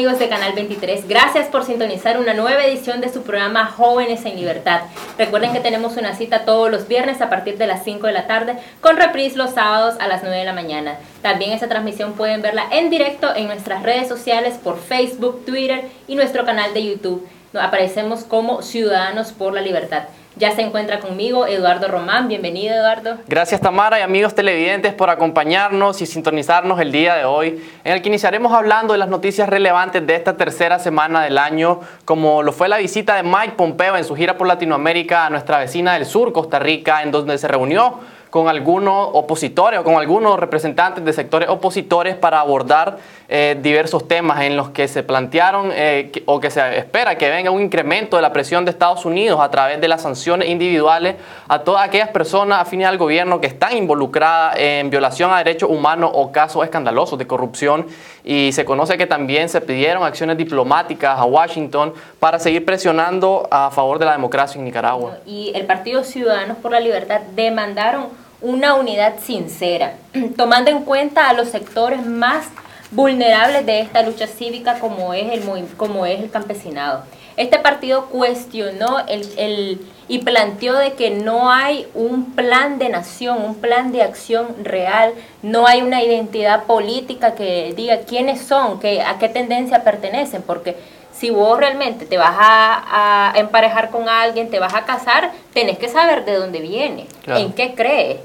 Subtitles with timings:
[0.00, 4.34] amigos de Canal 23, gracias por sintonizar una nueva edición de su programa Jóvenes en
[4.34, 4.80] Libertad.
[5.18, 8.26] Recuerden que tenemos una cita todos los viernes a partir de las 5 de la
[8.26, 10.96] tarde con reprise los sábados a las 9 de la mañana.
[11.20, 16.14] También esta transmisión pueden verla en directo en nuestras redes sociales por Facebook, Twitter y
[16.14, 17.28] nuestro canal de YouTube.
[17.52, 20.04] Aparecemos como Ciudadanos por la Libertad.
[20.36, 22.28] Ya se encuentra conmigo Eduardo Román.
[22.28, 23.18] Bienvenido, Eduardo.
[23.26, 28.00] Gracias, Tamara y amigos televidentes por acompañarnos y sintonizarnos el día de hoy, en el
[28.00, 32.52] que iniciaremos hablando de las noticias relevantes de esta tercera semana del año, como lo
[32.52, 36.06] fue la visita de Mike Pompeo en su gira por Latinoamérica a nuestra vecina del
[36.06, 37.98] sur, Costa Rica, en donde se reunió
[38.30, 42.98] con algunos opositores o con algunos representantes de sectores opositores para abordar
[43.32, 47.52] eh, diversos temas en los que se plantearon eh, o que se espera que venga
[47.52, 51.14] un incremento de la presión de Estados Unidos a través de las sanciones individuales
[51.46, 56.10] a todas aquellas personas afines al gobierno que están involucradas en violación a derechos humanos
[56.12, 57.86] o casos escandalosos de corrupción.
[58.24, 63.70] Y se conoce que también se pidieron acciones diplomáticas a Washington para seguir presionando a
[63.70, 65.18] favor de la democracia en Nicaragua.
[65.24, 68.06] Y el Partido Ciudadanos por la Libertad demandaron
[68.40, 69.94] una unidad sincera,
[70.36, 72.48] tomando en cuenta a los sectores más
[72.90, 77.04] vulnerables de esta lucha cívica como es el, como es el campesinado.
[77.36, 83.54] Este partido cuestionó el, y planteó de que no hay un plan de nación, un
[83.54, 89.18] plan de acción real, no hay una identidad política que diga quiénes son, que, a
[89.18, 90.76] qué tendencia pertenecen, porque
[91.12, 95.88] si vos realmente te vas a, emparejar con alguien, te vas a casar, tenés que
[95.88, 98.20] saber de dónde viene, en qué cree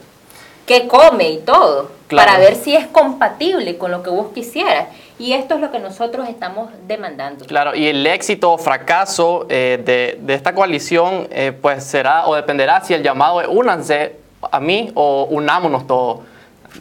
[0.65, 4.87] qué come y todo, para ver si es compatible con lo que vos quisieras.
[5.17, 7.45] Y esto es lo que nosotros estamos demandando.
[7.45, 9.81] Claro, y el éxito o fracaso eh,
[10.21, 14.17] de, esta coalición eh, pues será o dependerá si el llamado es únanse
[14.51, 16.19] a mí o unámonos todos.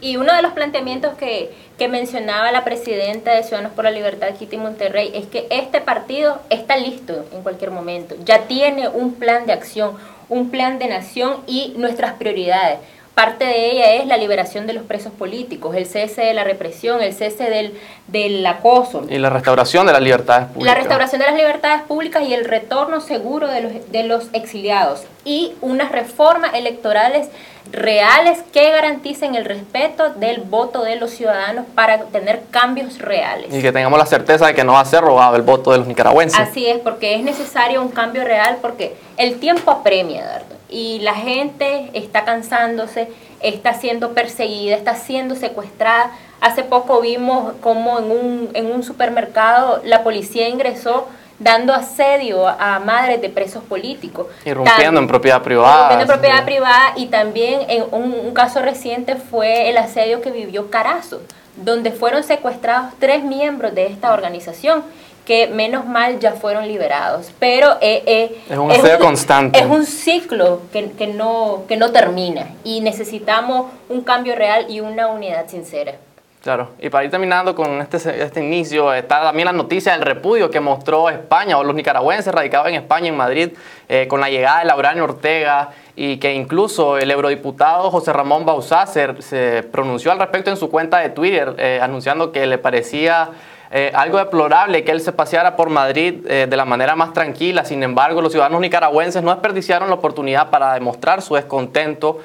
[0.01, 4.27] Y uno de los planteamientos que, que, mencionaba la presidenta de Ciudadanos por la Libertad,
[4.37, 9.45] Kitty Monterrey, es que este partido está listo en cualquier momento, ya tiene un plan
[9.45, 9.95] de acción,
[10.27, 12.79] un plan de nación y nuestras prioridades.
[13.15, 17.01] Parte de ella es la liberación de los presos políticos, el cese de la represión,
[17.01, 17.73] el cese del,
[18.07, 19.05] del acoso.
[19.09, 20.65] Y la restauración de las libertades públicas.
[20.65, 25.05] La restauración de las libertades públicas y el retorno seguro de los, de los exiliados.
[25.23, 27.29] Y unas reformas electorales
[27.71, 33.53] reales que garanticen el respeto del voto de los ciudadanos para tener cambios reales.
[33.53, 35.79] Y que tengamos la certeza de que no va a ser robado el voto de
[35.79, 36.39] los nicaragüenses.
[36.39, 41.89] Así es, porque es necesario un cambio real, porque el tiempo apremia, y la gente
[41.93, 43.09] está cansándose,
[43.41, 46.11] está siendo perseguida, está siendo secuestrada.
[46.41, 51.07] Hace poco vimos cómo en un, en un supermercado la policía ingresó
[51.39, 54.27] dando asedio a madres de presos políticos.
[54.45, 55.75] Irrumpiendo en propiedad privada.
[55.75, 60.69] Irrumpiendo en propiedad privada y también en un, caso reciente fue el asedio que vivió
[60.69, 61.21] Carazo,
[61.55, 64.83] donde fueron secuestrados tres miembros de esta organización
[65.25, 67.31] que menos mal ya fueron liberados.
[67.39, 69.59] Pero eh, eh, es un asedio constante.
[69.59, 74.81] Es un ciclo que, que, no, que no termina y necesitamos un cambio real y
[74.81, 75.95] una unidad sincera.
[76.45, 80.51] Claro, y para ir terminando con este, este inicio, está también la noticia del repudio
[80.51, 83.49] que mostró España o los nicaragüenses radicados en España, en Madrid,
[83.89, 88.85] eh, con la llegada de Laurán Ortega y que incluso el eurodiputado José Ramón Bauzá
[88.85, 93.29] se, pronunció al respecto en su cuenta de Twitter, eh, anunciando que le parecía
[93.71, 97.65] eh, algo deplorable que él se paseara por Madrid de la manera más tranquila.
[97.65, 102.19] Sin embargo, los ciudadanos nicaragüenses no desperdiciaron la oportunidad para demostrar su descontento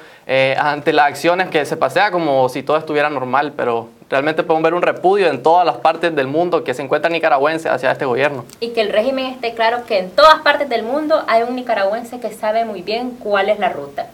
[0.57, 4.73] ante las acciones que se pasea como si todo estuviera normal, pero realmente podemos ver
[4.73, 8.45] un repudio en todas las partes del mundo que se encuentran nicaragüenses hacia este gobierno.
[8.59, 12.19] Y que el régimen esté claro que en todas partes del mundo hay un nicaragüense
[12.19, 14.07] que sabe muy bien cuál es la ruta.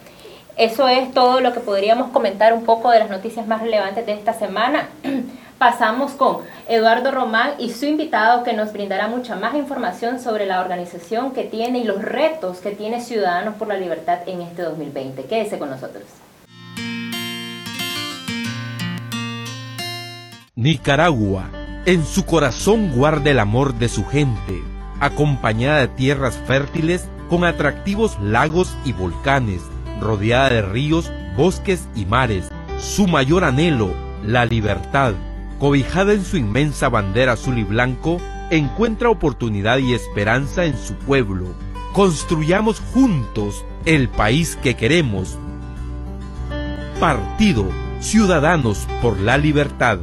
[0.58, 4.12] Eso es todo lo que podríamos comentar un poco de las noticias más relevantes de
[4.12, 4.88] esta semana.
[5.58, 10.60] Pasamos con Eduardo Román y su invitado que nos brindará mucha más información sobre la
[10.60, 15.26] organización que tiene y los retos que tiene Ciudadanos por la Libertad en este 2020.
[15.26, 16.02] Quédese con nosotros.
[20.56, 21.50] Nicaragua,
[21.86, 24.60] en su corazón guarda el amor de su gente,
[24.98, 29.62] acompañada de tierras fértiles con atractivos lagos y volcanes,
[30.00, 32.50] rodeada de ríos, bosques y mares.
[32.78, 33.92] Su mayor anhelo,
[34.24, 35.14] la libertad,
[35.58, 38.18] cobijada en su inmensa bandera azul y blanco,
[38.50, 41.46] encuentra oportunidad y esperanza en su pueblo.
[41.92, 45.38] Construyamos juntos el país que queremos.
[47.00, 47.68] Partido
[48.00, 49.98] Ciudadanos por la Libertad.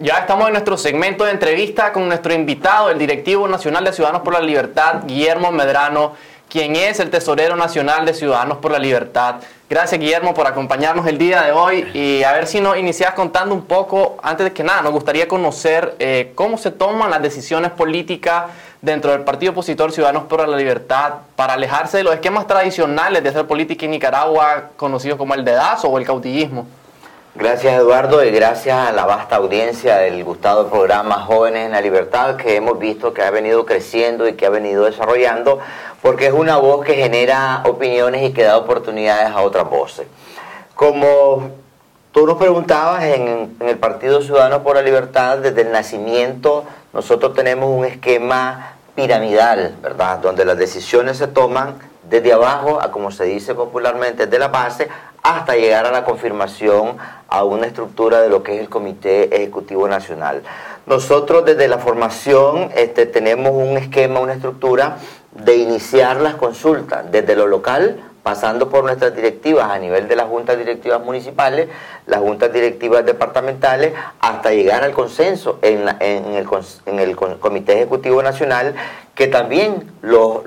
[0.00, 4.22] Ya estamos en nuestro segmento de entrevista con nuestro invitado, el directivo nacional de Ciudadanos
[4.22, 6.12] por la Libertad, Guillermo Medrano,
[6.48, 9.40] quien es el tesorero nacional de Ciudadanos por la Libertad.
[9.68, 13.56] Gracias Guillermo por acompañarnos el día de hoy y a ver si nos inicias contando
[13.56, 17.72] un poco, antes de que nada, nos gustaría conocer eh, cómo se toman las decisiones
[17.72, 18.44] políticas
[18.80, 23.30] dentro del partido opositor Ciudadanos por la Libertad para alejarse de los esquemas tradicionales de
[23.30, 26.68] hacer política en Nicaragua, conocidos como el dedazo o el cautillismo.
[27.38, 32.34] Gracias Eduardo y gracias a la vasta audiencia del gustado programa Jóvenes en la Libertad
[32.34, 35.60] que hemos visto que ha venido creciendo y que ha venido desarrollando
[36.02, 40.08] porque es una voz que genera opiniones y que da oportunidades a otras voces.
[40.74, 41.52] Como
[42.10, 47.34] tú nos preguntabas, en, en el Partido Ciudadano por la Libertad, desde el nacimiento, nosotros
[47.34, 50.18] tenemos un esquema piramidal, ¿verdad?
[50.18, 54.88] Donde las decisiones se toman desde abajo, a como se dice popularmente, desde la base,
[55.28, 56.96] hasta llegar a la confirmación
[57.28, 60.42] a una estructura de lo que es el Comité Ejecutivo Nacional.
[60.86, 64.96] Nosotros desde la formación este, tenemos un esquema, una estructura
[65.32, 70.26] de iniciar las consultas desde lo local, pasando por nuestras directivas a nivel de las
[70.26, 71.70] juntas directivas municipales,
[72.04, 78.74] las juntas directivas departamentales, hasta llegar al consenso en, el, Comité Ejecutivo Nacional,
[79.14, 80.42] que también los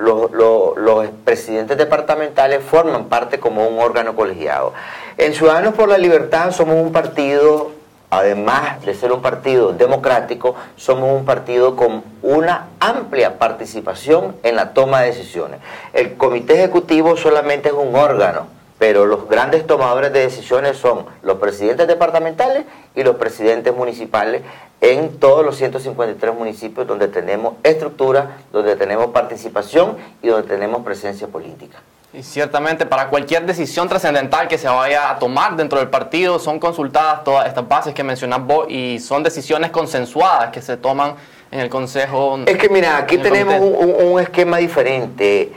[1.26, 4.74] presidentes departamentales forman parte como un órgano colegiado.
[5.18, 7.72] En Ciudadanos por la Libertad somos un partido
[8.12, 14.74] además de ser un partido democrático, somos un partido con una amplia participación en la
[14.74, 15.62] toma de decisiones.
[15.94, 18.48] El comité ejecutivo solamente es un órgano,
[18.78, 22.66] pero los grandes tomadores de decisiones son los presidentes departamentales
[22.96, 24.42] y los presidentes municipales
[24.82, 31.28] en todos los 153 municipios donde tenemos estructura, donde tenemos participación y donde tenemos presencia
[31.28, 31.78] política.
[32.14, 36.60] Y ciertamente para cualquier decisión trascendental que se vaya a tomar dentro del partido son
[36.60, 41.16] consultadas todas estas bases que mencionas vos y son decisiones consensuadas que se toman
[41.52, 42.40] en el Consejo.
[42.46, 45.54] Es que mira, aquí tenemos un, un, esquema diferente.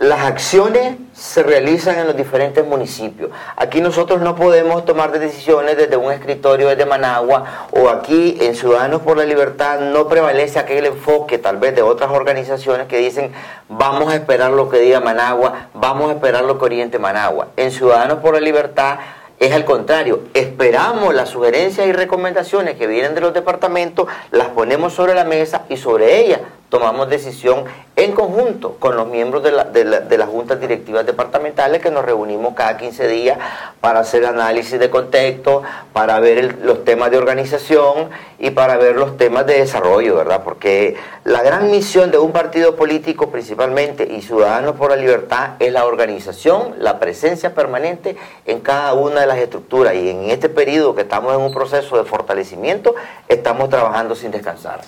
[0.00, 3.30] Las acciones se realizan en los diferentes municipios.
[3.54, 9.02] Aquí nosotros no podemos tomar decisiones desde un escritorio desde Managua o aquí en Ciudadanos
[9.02, 13.30] por la Libertad no prevalece aquel enfoque tal vez de otras organizaciones que dicen
[13.68, 17.48] vamos a esperar lo que diga Managua, vamos a esperar lo que oriente Managua.
[17.58, 19.00] En Ciudadanos por la Libertad
[19.38, 24.94] es al contrario, esperamos las sugerencias y recomendaciones que vienen de los departamentos, las ponemos
[24.94, 26.40] sobre la mesa y sobre ellas
[26.70, 27.64] tomamos decisión
[27.96, 32.78] en conjunto con los miembros de, la, las juntas directivas departamentales que nos reunimos cada
[32.78, 33.38] 15 días
[33.80, 35.62] para hacer análisis de contexto,
[35.92, 38.08] para ver los temas de organización
[38.38, 40.42] y para ver los temas de desarrollo, ¿verdad?
[40.44, 45.72] Porque la gran misión de un partido político principalmente y Ciudadanos por la Libertad es
[45.72, 50.94] la organización, la presencia permanente en cada una de las estructuras y en este periodo
[50.94, 52.94] que estamos en un proceso de fortalecimiento,
[53.28, 54.80] estamos trabajando sin descansar.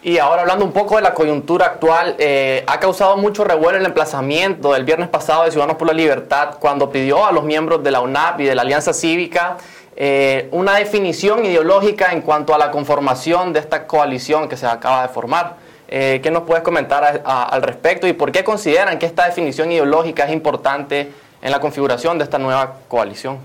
[0.00, 3.84] Y ahora hablando un poco de la coyuntura actual, eh, ha causado mucho revuelo el
[3.84, 7.90] emplazamiento del viernes pasado de Ciudadanos por la Libertad cuando pidió a los miembros de
[7.90, 9.56] la UNAP y de la Alianza Cívica
[9.96, 15.02] eh, una definición ideológica en cuanto a la conformación de esta coalición que se acaba
[15.02, 15.56] de formar.
[15.88, 20.26] Eh, ¿Qué nos puedes comentar al respecto y por qué consideran que esta definición ideológica
[20.26, 21.10] es importante
[21.42, 23.38] en la configuración de esta nueva coalición?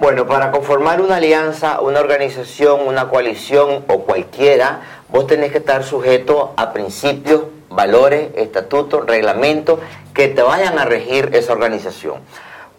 [0.00, 4.80] Bueno, para conformar una alianza, una organización, una coalición o cualquiera,
[5.10, 9.78] vos tenés que estar sujeto a principios, valores, estatutos, reglamentos
[10.14, 12.14] que te vayan a regir esa organización.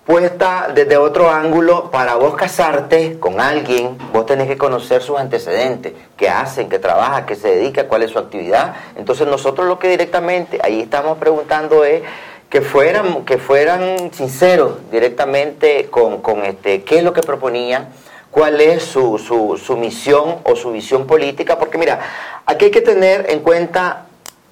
[0.04, 5.94] Puesta desde otro ángulo, para vos casarte con alguien, vos tenés que conocer sus antecedentes,
[6.18, 8.74] qué hacen, qué trabaja, qué se dedica, cuál es su actividad.
[8.96, 12.01] Entonces nosotros lo que directamente ahí estamos preguntando es
[12.51, 17.88] que fueran, que fueran sinceros directamente con, este, qué es lo que proponían,
[18.29, 22.01] cuál es su, su, misión o su visión política, porque mira,
[22.46, 24.05] aquí hay que tener en cuenta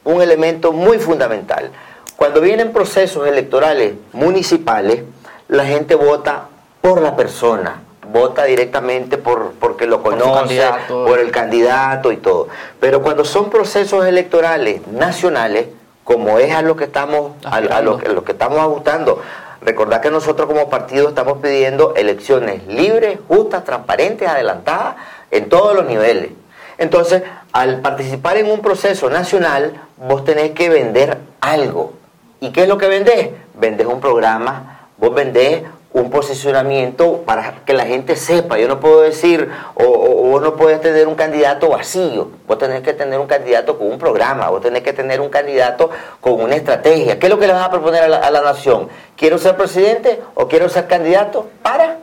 [0.05, 1.71] un elemento muy fundamental.
[2.15, 5.03] Cuando vienen procesos electorales municipales,
[5.49, 6.47] la gente vota
[6.79, 7.81] por la persona,
[8.13, 12.47] vota directamente por porque lo conoce, por el candidato y todo.
[12.79, 15.67] Pero cuando son procesos electorales nacionales,
[16.09, 19.21] como es a lo que estamos, a, lo, que estamos ajustando.
[19.61, 24.95] Recordad que nosotros como partido estamos pidiendo elecciones libres, justas, transparentes, adelantadas
[25.29, 26.31] en todos los niveles.
[26.79, 27.21] Entonces,
[27.53, 31.93] al participar en un proceso nacional, vos tenés que vender algo.
[32.39, 33.29] ¿Y qué es lo que vendés?
[33.53, 38.57] Vendés un programa, vos vendés un posicionamiento para que la gente sepa.
[38.57, 43.19] Yo no puedo decir, o, no puedes tener un candidato vacío, vos tenés que tener
[43.19, 45.89] un candidato con un programa, vos tenés que tener un candidato
[46.21, 47.19] con una estrategia.
[47.19, 48.87] ¿Qué es lo que le vas a proponer a la, a la nación?
[49.17, 51.47] ¿Quiero ser presidente o quiero ser candidato?
[51.61, 51.97] Para.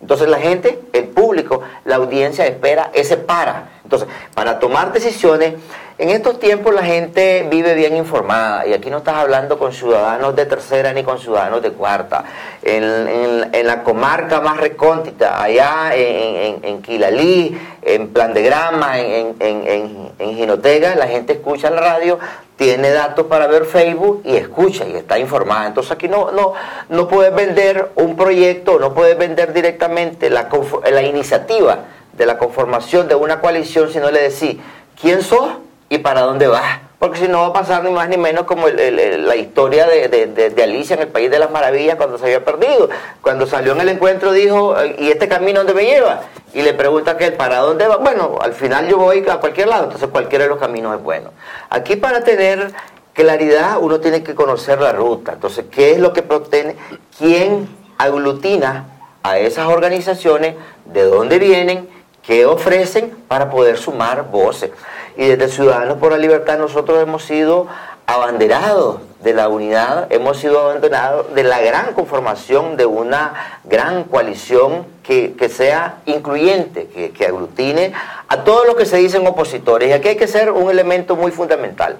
[0.00, 5.54] Entonces la gente, el público, la audiencia espera ese para Entonces, para tomar decisiones,
[5.98, 10.34] en estos tiempos la gente vive bien informada y aquí no estás hablando con ciudadanos
[10.34, 12.24] de tercera ni con ciudadanos de cuarta.
[12.62, 20.34] En, la comarca más recóndita, allá en, en, Quilalí, en Plan de Grama, en, en,
[20.34, 22.18] Ginotega, la gente escucha la radio,
[22.56, 25.68] tiene datos para ver Facebook y escucha y está informada.
[25.68, 26.54] Entonces aquí no, no,
[26.88, 30.48] no puedes vender un proyecto, no puedes vender directamente la,
[30.90, 31.78] la iniciativa
[32.12, 34.56] de la conformación de una coalición si no le decís
[35.00, 35.48] quién sos
[35.88, 36.80] y para dónde vas.
[36.98, 40.94] Porque si no va a pasar ni más ni menos como la historia de, Alicia
[40.94, 42.88] en el País de las Maravillas cuando se había perdido.
[43.20, 46.20] Cuando salió en el encuentro dijo, ¿y este camino dónde me lleva?
[46.54, 47.96] Y le pregunta que para dónde va.
[47.96, 51.32] Bueno, al final yo voy a cualquier lado, entonces cualquiera de los caminos es bueno.
[51.70, 52.72] Aquí para tener
[53.14, 55.32] claridad uno tiene que conocer la ruta.
[55.32, 56.76] Entonces, ¿qué es lo que protege?
[57.18, 58.86] ¿Quién aglutina
[59.24, 60.54] a esas organizaciones?
[60.84, 61.88] ¿De dónde vienen?
[62.22, 64.70] ¿Qué ofrecen para poder sumar voces?
[65.16, 67.66] y desde Ciudadanos por la Libertad nosotros hemos sido
[68.06, 74.86] abanderados de la unidad, hemos sido abandonados de la gran conformación de una gran coalición
[75.02, 77.92] que, sea incluyente, que, que, aglutine
[78.28, 79.90] a todos los que se dicen opositores.
[79.90, 81.96] Y aquí hay que ser un elemento muy fundamental.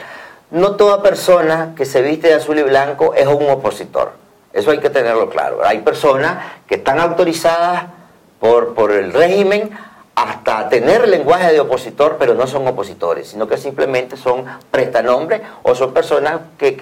[0.50, 4.12] No toda persona que se viste de azul y blanco es un opositor.
[4.52, 5.60] Eso hay que tenerlo claro.
[5.64, 7.84] Hay personas que están autorizadas
[8.40, 9.70] por, por el régimen
[10.14, 15.74] hasta tener lenguaje de opositor, pero no son opositores, sino que simplemente son prestanombres o
[15.74, 16.72] son personas que,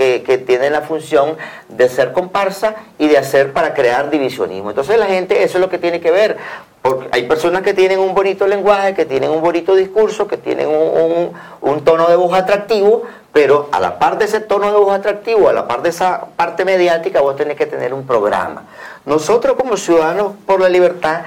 [0.46, 1.36] tienen la función
[1.68, 4.70] de ser comparsa y de hacer para crear divisionismo.
[4.70, 6.38] Entonces la gente, eso es lo que tiene que ver,
[6.82, 10.66] porque hay personas que tienen un bonito lenguaje, que tienen un bonito discurso, que tienen
[10.66, 14.92] un, un tono de voz atractivo, pero a la par de ese tono de voz
[14.92, 18.64] atractivo, a la par de esa parte mediática, vos tenés que tener un programa.
[19.04, 21.22] Nosotros como Ciudadanos por la Libertad,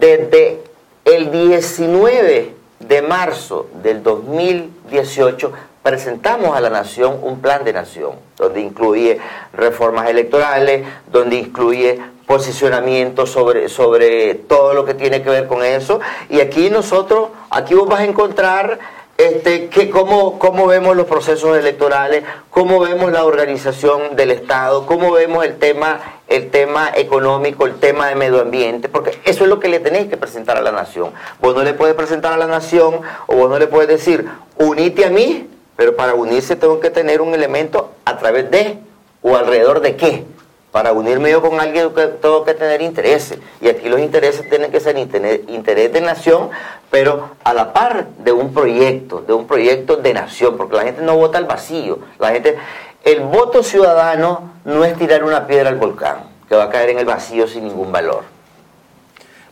[0.00, 0.65] desde
[1.06, 5.52] el 19 de marzo del 2018
[5.84, 9.20] presentamos a la nación un plan de nación, donde incluye
[9.52, 16.00] reformas electorales, donde incluye posicionamiento sobre, sobre todo lo que tiene que ver con eso.
[16.28, 18.80] Y aquí nosotros, aquí vos vas a encontrar
[19.18, 25.12] este, que cómo, cómo vemos los procesos electorales, cómo vemos la organización del Estado, cómo
[25.12, 29.58] vemos el tema, el tema económico, el tema de medio ambiente, porque eso es lo
[29.58, 31.12] que le tenéis que presentar a la nación.
[31.40, 34.26] Vos no le puedes presentar a la nación o vos no le puedes decir,
[34.58, 38.78] unite a mí, pero para unirse tengo que tener un elemento a través de
[39.22, 40.24] o alrededor de qué.
[40.72, 43.38] Para unirme yo con alguien tengo que tener intereses.
[43.60, 46.50] Y aquí los intereses tienen que ser interés de nación,
[46.90, 51.02] pero a la par de un proyecto, de un proyecto de nación, porque la gente
[51.02, 51.98] no vota al vacío.
[52.18, 52.56] La gente,
[53.04, 56.98] el voto ciudadano no es tirar una piedra al volcán, que va a caer en
[56.98, 58.36] el vacío sin ningún valor.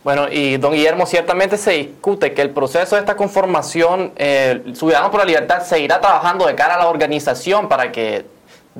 [0.05, 5.09] Bueno, y don Guillermo, ciertamente se discute que el proceso de esta conformación, eh, Ciudadanos
[5.09, 8.23] por la Libertad, seguirá trabajando de cara a la organización para que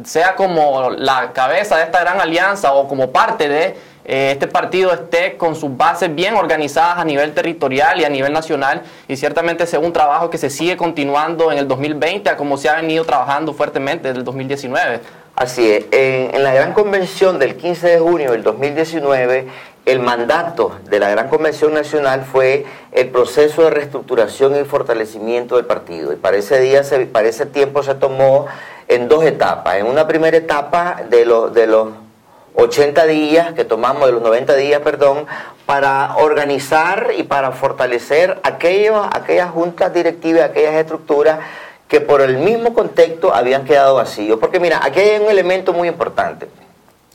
[0.03, 4.93] sea como la cabeza de esta gran alianza o como parte de eh, este partido
[4.93, 9.65] esté con sus bases bien organizadas a nivel territorial y a nivel nacional y ciertamente
[9.65, 13.05] sea un trabajo que se sigue continuando en el 2020 a como se ha venido
[13.05, 14.99] trabajando fuertemente desde el 2019.
[15.35, 19.47] Así es, en la gran convención del 15 de junio del 2019
[19.85, 25.65] el mandato de la Gran Convención Nacional fue el proceso de reestructuración y fortalecimiento del
[25.65, 26.11] partido.
[26.11, 28.47] Y para ese, día, para ese tiempo se tomó
[28.87, 29.75] en dos etapas.
[29.75, 31.89] En una primera etapa de, los de los
[32.55, 35.27] 80 días que tomamos, de los 90 días, perdón,
[35.67, 41.39] para organizar y para fortalecer aquellos, aquellas juntas directivas, aquellas estructuras
[41.87, 44.39] que por el mismo contexto habían quedado vacíos.
[44.39, 46.47] Porque mira, aquí hay un elemento muy importante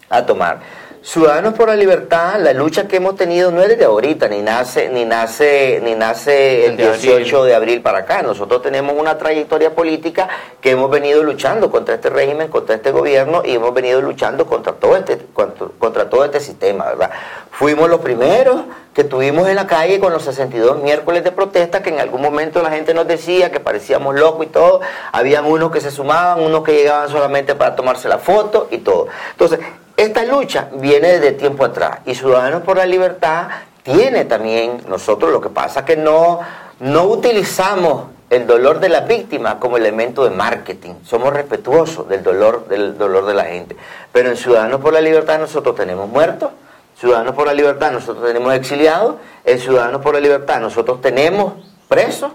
[0.08, 0.60] a tomar.
[1.02, 4.90] Ciudadanos por la Libertad, la lucha que hemos tenido no es desde ahorita, ni nace,
[4.90, 8.20] ni nace, ni nace el 18 de abril para acá.
[8.22, 10.28] Nosotros tenemos una trayectoria política
[10.60, 14.74] que hemos venido luchando contra este régimen, contra este gobierno y hemos venido luchando contra
[14.74, 17.10] todo este, contra, todo este sistema, ¿verdad?
[17.50, 21.88] Fuimos los primeros que tuvimos en la calle con los 62 miércoles de protesta, que
[21.88, 24.82] en algún momento la gente nos decía que parecíamos locos y todo.
[25.12, 29.08] Habían unos que se sumaban, unos que llegaban solamente para tomarse la foto y todo.
[29.30, 29.60] Entonces,
[30.00, 33.48] esta lucha viene desde tiempo atrás y Ciudadanos por la Libertad
[33.82, 36.40] tiene también, nosotros lo que pasa que no,
[36.80, 40.94] no utilizamos el dolor de la víctima como elemento de marketing.
[41.04, 43.76] Somos respetuosos del dolor, del dolor de la gente.
[44.12, 46.50] Pero en Ciudadanos por la Libertad nosotros tenemos muertos,
[46.98, 51.54] Ciudadanos por la Libertad nosotros tenemos exiliados, en Ciudadanos por la Libertad nosotros tenemos
[51.88, 52.32] presos,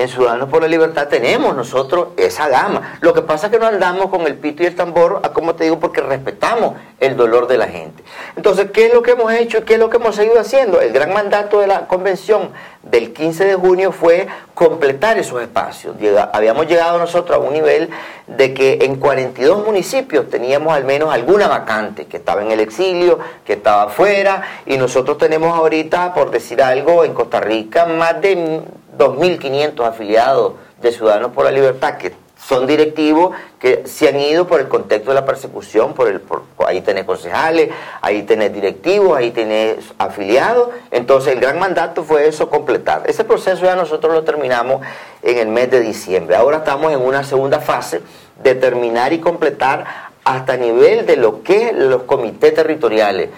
[0.00, 2.96] en Ciudadanos por la Libertad tenemos nosotros esa gama.
[3.02, 5.64] Lo que pasa es que no andamos con el pito y el tambor, como te
[5.64, 8.02] digo, porque respetamos el dolor de la gente.
[8.34, 10.80] Entonces, ¿qué es lo que hemos hecho y qué es lo que hemos seguido haciendo?
[10.80, 12.50] El gran mandato de la convención
[12.82, 15.96] del 15 de junio fue completar esos espacios.
[16.32, 17.90] habíamos llegado nosotros a un nivel
[18.26, 23.18] de que en 42 municipios teníamos al menos alguna vacante, que estaba en el exilio,
[23.44, 28.62] que estaba afuera, y nosotros tenemos ahorita, por decir algo, en Costa Rica más de
[28.96, 32.12] 2.500 afiliados de Ciudadanos por la Libertad que
[32.50, 36.20] son directivos que se han ido por el contexto de la persecución, por
[36.66, 37.70] ahí tenés concejales,
[38.02, 40.70] ahí tenés directivos, ahí tenés afiliados.
[40.90, 43.04] Entonces el gran mandato fue eso, completar.
[43.06, 44.84] Ese proceso ya nosotros lo terminamos
[45.22, 46.34] en el mes de diciembre.
[46.34, 48.00] Ahora estamos en una segunda fase
[48.42, 49.84] de terminar y completar
[50.24, 53.30] hasta nivel de lo que los comités territoriales.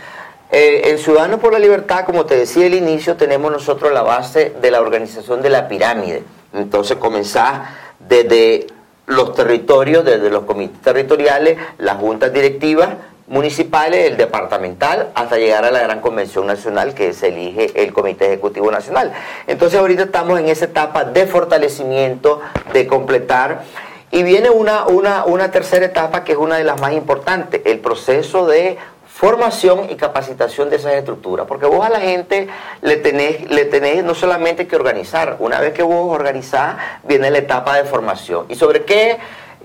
[0.50, 4.54] Eh, en Ciudadanos por la Libertad, como te decía al inicio, tenemos nosotros la base
[4.58, 6.22] de la organización de la pirámide.
[6.54, 8.68] Entonces comenzar desde
[9.12, 12.90] los territorios, desde los comités territoriales, las juntas directivas
[13.28, 18.26] municipales, el departamental, hasta llegar a la gran convención nacional que se elige el Comité
[18.26, 19.12] Ejecutivo Nacional.
[19.46, 22.40] Entonces ahorita estamos en esa etapa de fortalecimiento,
[22.72, 23.62] de completar.
[24.10, 27.78] Y viene una, una, una tercera etapa que es una de las más importantes, el
[27.78, 28.76] proceso de
[29.22, 32.48] formación y capacitación de esas estructuras, porque vos a la gente
[32.80, 36.74] le tenés, le tenés no solamente que organizar, una vez que vos organizás,
[37.04, 38.46] viene la etapa de formación.
[38.48, 39.18] ¿Y sobre qué?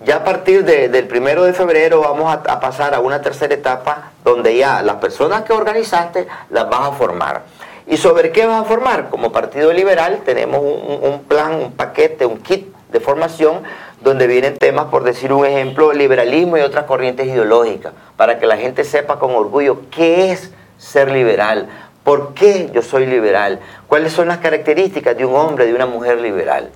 [0.05, 4.55] Ya a partir del primero de febrero vamos a, pasar a una tercera etapa donde
[4.55, 7.41] ya las personas que organizaste las vas a formar.
[7.87, 9.09] ¿Y sobre qué vas a formar?
[9.09, 13.63] Como Partido Liberal tenemos un plan, un paquete, un kit de formación
[14.01, 18.57] donde vienen temas, por decir un ejemplo, liberalismo y otras corrientes ideológicas, para que la
[18.57, 21.67] gente sepa con orgullo qué es ser liberal,
[22.03, 26.19] por qué yo soy liberal, cuáles son las características de un hombre, de una mujer
[26.21, 26.69] liberal.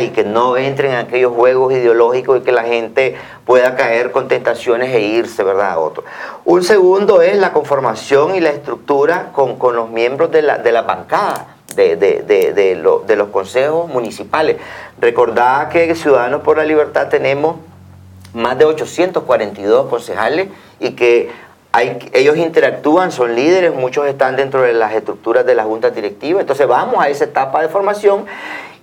[0.00, 4.28] Y que no entren en aquellos juegos ideológicos y que la gente pueda caer con
[4.28, 5.70] tentaciones e irse, ¿verdad?
[5.70, 6.04] A otro.
[6.44, 10.82] Un segundo es la conformación y la estructura con, los miembros de la, de la
[10.82, 14.56] bancada de, los consejos municipales.
[15.00, 17.56] Recordad que Ciudadanos por la Libertad tenemos
[18.34, 20.48] más de 842 concejales
[20.80, 21.30] y que
[22.12, 26.40] ellos interactúan, son líderes, muchos están dentro de las estructuras de la junta directiva.
[26.40, 28.26] Entonces vamos a esa etapa de formación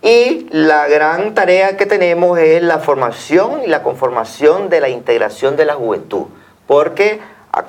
[0.01, 5.55] y la gran tarea que tenemos es la formación y la conformación de la integración
[5.55, 6.25] de la juventud.
[6.67, 7.19] Porque,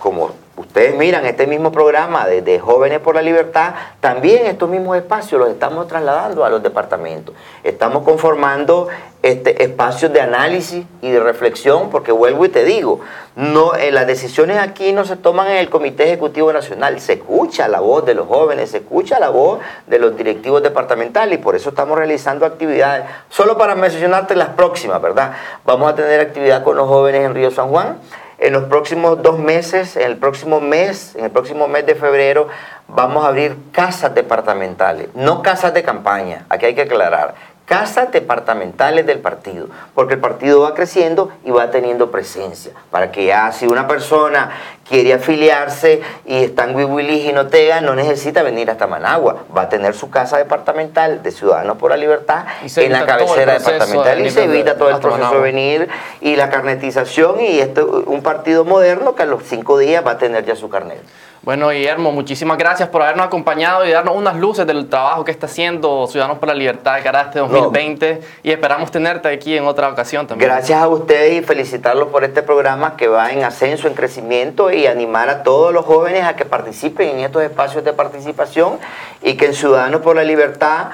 [0.01, 5.41] como ustedes miran este mismo programa de, Jóvenes por la Libertad, también estos mismos espacios
[5.41, 7.35] los estamos trasladando a los departamentos.
[7.63, 8.89] Estamos conformando
[9.23, 13.01] este, espacios de análisis y de reflexión, porque vuelvo y te digo,
[13.35, 17.69] no, eh, las decisiones aquí no se toman en el Comité Ejecutivo Nacional, se escucha
[17.69, 21.55] la voz de los jóvenes, se escucha la voz de los directivos departamentales y por
[21.55, 23.05] eso estamos realizando actividades.
[23.29, 25.33] Solo para mencionarte las próximas, ¿verdad?
[25.65, 27.99] Vamos a tener actividad con los jóvenes en Río San Juan
[28.39, 32.49] en los próximos dos meses, en el próximo mes, en el próximo mes de febrero,
[32.89, 39.07] vamos a abrir casas departamentales, no casas de campaña, aquí hay que aclarar, casas departamentales
[39.07, 43.67] del partido, porque el partido va creciendo y va teniendo presencia, para que ya si
[43.67, 44.51] una persona
[44.89, 49.69] quiere afiliarse y está en Huihuilis y Notega, no necesita venir hasta Managua, va a
[49.69, 52.45] tener su casa departamental de Ciudadanos por la Libertad
[52.77, 55.89] en la cabecera departamental y se evita todo el proceso de venir
[56.21, 60.19] y la carnetización y esto un partido moderno que a los cinco días va a
[60.19, 61.03] tener ya su carnet.
[61.47, 65.47] Bueno, Guillermo, muchísimas gracias por habernos acompañado y darnos unas luces del trabajo que está
[65.47, 69.65] haciendo Ciudadanos por la Libertad de cara a este 2020 y esperamos tenerte aquí en
[69.65, 70.51] otra ocasión también.
[70.51, 74.87] Gracias a ustedes y felicitarlos por este programa que va en ascenso, en crecimiento y
[74.87, 78.79] animar a todos los jóvenes a que participen en estos espacios de participación
[79.23, 80.89] y que en Ciudadanos por la Libertad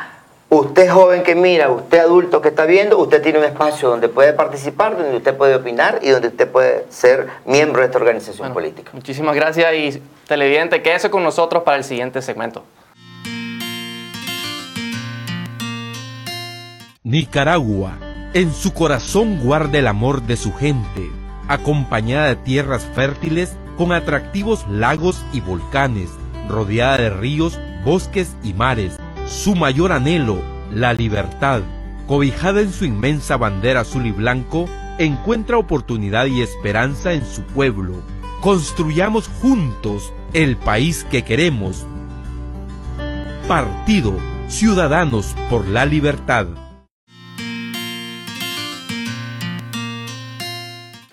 [0.55, 4.35] Usted joven que mira, usted adulto que está viendo, usted tiene un espacio donde puede
[4.35, 8.91] participar, donde usted puede opinar y donde usted puede ser miembro de esta organización política.
[8.93, 12.65] Muchísimas gracias y televidente, quédese con nosotros para el siguiente segmento.
[17.03, 17.93] Nicaragua,
[18.35, 21.11] en su corazón guarda el amor de su gente,
[21.49, 26.11] acompañada de tierras fértiles con atractivos lagos y volcanes,
[26.49, 31.63] rodeada de ríos, bosques y mares su mayor anhelo, la libertad,
[32.07, 37.95] cobijada en su inmensa bandera azul y blanco, encuentra oportunidad y esperanza en su pueblo.
[38.41, 41.87] Construyamos juntos el país que queremos.
[43.49, 44.15] Partido
[44.49, 46.47] Ciudadanos por la Libertad.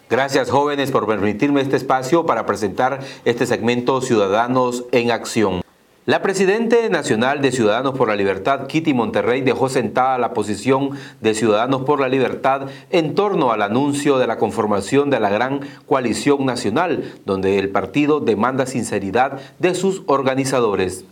[0.10, 5.62] Gracias jóvenes por permitirme este espacio para presentar este segmento Ciudadanos en Acción.
[6.08, 11.36] La presidente nacional de Ciudadanos por la Libertad, Kitty Monterrey, dejó sentada la posición de
[11.36, 16.44] Ciudadanos por la Libertad en torno al anuncio de la conformación de la gran coalición
[16.44, 21.06] nacional, donde el partido demanda sinceridad de sus organizadores.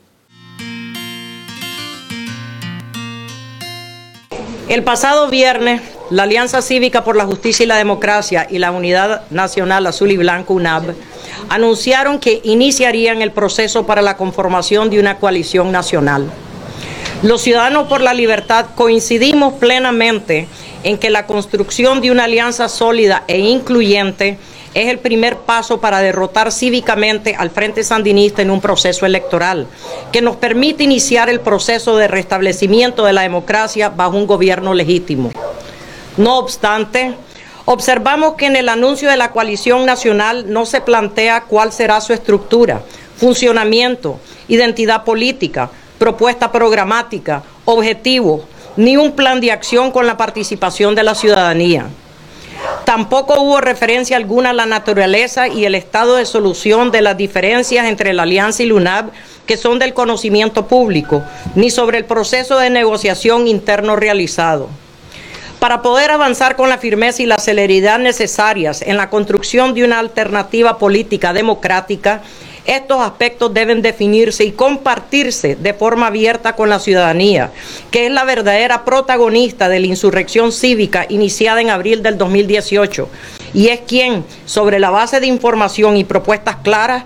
[4.69, 9.23] El pasado viernes, la Alianza Cívica por la Justicia y la Democracia y la Unidad
[9.29, 10.95] Nacional Azul y Blanco UNAB
[11.49, 16.29] anunciaron que iniciarían el proceso para la conformación de una coalición nacional.
[17.23, 20.47] Los ciudadanos por la libertad coincidimos plenamente
[20.83, 24.37] en que la construcción de una alianza sólida e incluyente
[24.73, 29.67] es el primer paso para derrotar cívicamente al Frente Sandinista en un proceso electoral
[30.11, 35.31] que nos permite iniciar el proceso de restablecimiento de la democracia bajo un gobierno legítimo.
[36.17, 37.13] No obstante,
[37.65, 42.11] observamos que en el anuncio de la coalición nacional no se plantea cuál será su
[42.11, 42.81] estructura,
[43.15, 48.41] funcionamiento, identidad política, propuesta programática, objetivos,
[48.77, 51.85] ni un plan de acción con la participación de la ciudadanía.
[52.83, 57.85] Tampoco hubo referencia alguna a la naturaleza y el estado de solución de las diferencias
[57.85, 59.11] entre la Alianza y LUNAB
[59.45, 61.23] que son del conocimiento público,
[61.55, 64.69] ni sobre el proceso de negociación interno realizado.
[65.59, 69.97] Para poder avanzar con la firmeza y la celeridad necesarias en la construcción de una
[69.97, 72.21] alternativa política democrática,
[72.65, 77.51] estos aspectos deben definirse y compartirse de forma abierta con la ciudadanía,
[77.89, 83.09] que es la verdadera protagonista de la insurrección cívica iniciada en abril del 2018
[83.53, 87.05] y es quien, sobre la base de información y propuestas claras,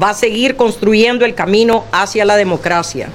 [0.00, 3.08] va a seguir construyendo el camino hacia la democracia.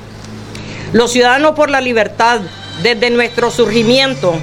[0.92, 2.42] Los ciudadanos por la libertad,
[2.82, 4.36] desde nuestro surgimiento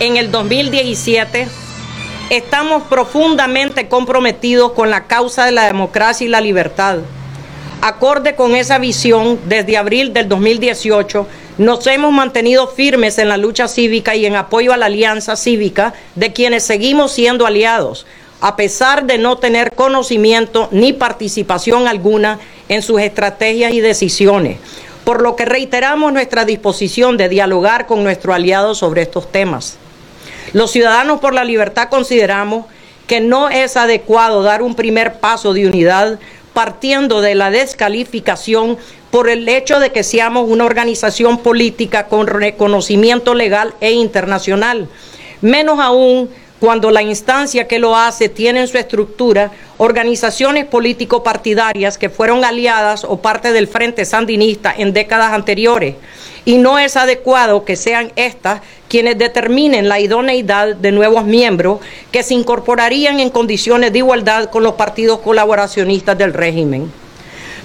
[0.00, 1.48] en el 2017,
[2.28, 6.98] Estamos profundamente comprometidos con la causa de la democracia y la libertad.
[7.80, 11.24] Acorde con esa visión, desde abril del 2018,
[11.58, 15.94] nos hemos mantenido firmes en la lucha cívica y en apoyo a la alianza cívica
[16.16, 18.06] de quienes seguimos siendo aliados,
[18.40, 24.58] a pesar de no tener conocimiento ni participación alguna en sus estrategias y decisiones,
[25.04, 29.78] por lo que reiteramos nuestra disposición de dialogar con nuestros aliados sobre estos temas.
[30.52, 32.66] Los ciudadanos por la libertad consideramos
[33.06, 36.18] que no es adecuado dar un primer paso de unidad
[36.52, 38.78] partiendo de la descalificación
[39.10, 44.88] por el hecho de que seamos una organización política con reconocimiento legal e internacional,
[45.40, 52.08] menos aún cuando la instancia que lo hace tiene en su estructura organizaciones político-partidarias que
[52.08, 55.96] fueron aliadas o parte del Frente Sandinista en décadas anteriores
[56.46, 61.80] y no es adecuado que sean estas quienes determinen la idoneidad de nuevos miembros
[62.12, 66.90] que se incorporarían en condiciones de igualdad con los partidos colaboracionistas del régimen.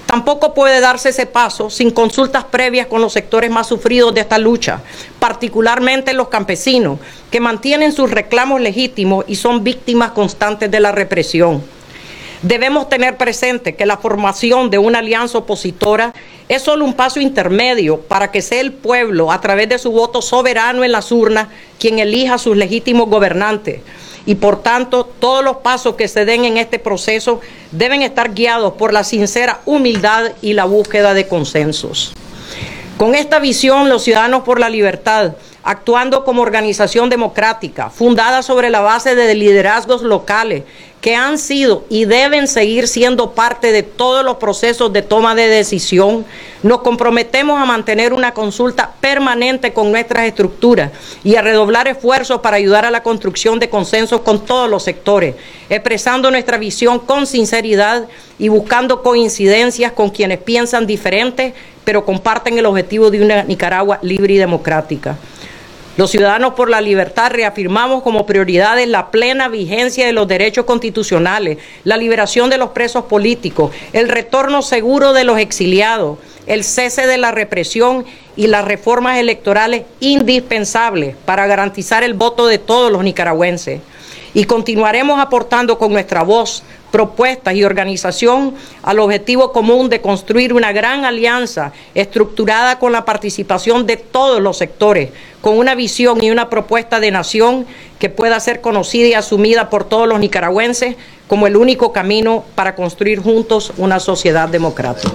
[0.06, 4.38] Tampoco puede darse ese paso sin consultas previas con los sectores más sufridos de esta
[4.38, 4.82] lucha,
[5.18, 6.98] particularmente los campesinos,
[7.30, 11.62] que mantienen sus reclamos legítimos y son víctimas constantes de la represión.
[12.42, 16.12] Debemos tener presente que la formación de una alianza opositora
[16.48, 20.20] es solo un paso intermedio para que sea el pueblo, a través de su voto
[20.20, 21.46] soberano en las urnas,
[21.78, 23.80] quien elija a sus legítimos gobernantes.
[24.24, 27.40] Y por tanto, todos los pasos que se den en este proceso
[27.72, 32.12] deben estar guiados por la sincera humildad y la búsqueda de consensos.
[32.98, 35.32] Con esta visión, los Ciudadanos por la Libertad,
[35.64, 40.64] actuando como organización democrática, fundada sobre la base de liderazgos locales
[41.00, 45.48] que han sido y deben seguir siendo parte de todos los procesos de toma de
[45.48, 46.24] decisión,
[46.62, 50.92] nos comprometemos a mantener una consulta permanente con nuestras estructuras
[51.24, 55.34] y a redoblar esfuerzos para ayudar a la construcción de consensos con todos los sectores,
[55.68, 58.06] expresando nuestra visión con sinceridad
[58.38, 61.52] y buscando coincidencias con quienes piensan diferente,
[61.84, 65.16] pero comparten el objetivo de una Nicaragua libre y democrática.
[65.98, 71.58] Los ciudadanos por la libertad reafirmamos como prioridades la plena vigencia de los derechos constitucionales,
[71.84, 77.18] la liberación de los presos políticos, el retorno seguro de los exiliados, el cese de
[77.18, 83.82] la represión y las reformas electorales indispensables para garantizar el voto de todos los nicaragüenses.
[84.34, 90.72] Y continuaremos aportando con nuestra voz propuestas y organización al objetivo común de construir una
[90.72, 96.48] gran alianza estructurada con la participación de todos los sectores, con una visión y una
[96.50, 97.66] propuesta de nación
[97.98, 102.74] que pueda ser conocida y asumida por todos los nicaragüenses como el único camino para
[102.74, 105.10] construir juntos una sociedad democrática.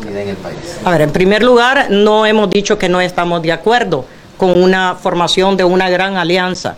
[0.83, 4.05] A ver, en primer lugar, no hemos dicho que no estamos de acuerdo
[4.37, 6.75] con una formación de una gran alianza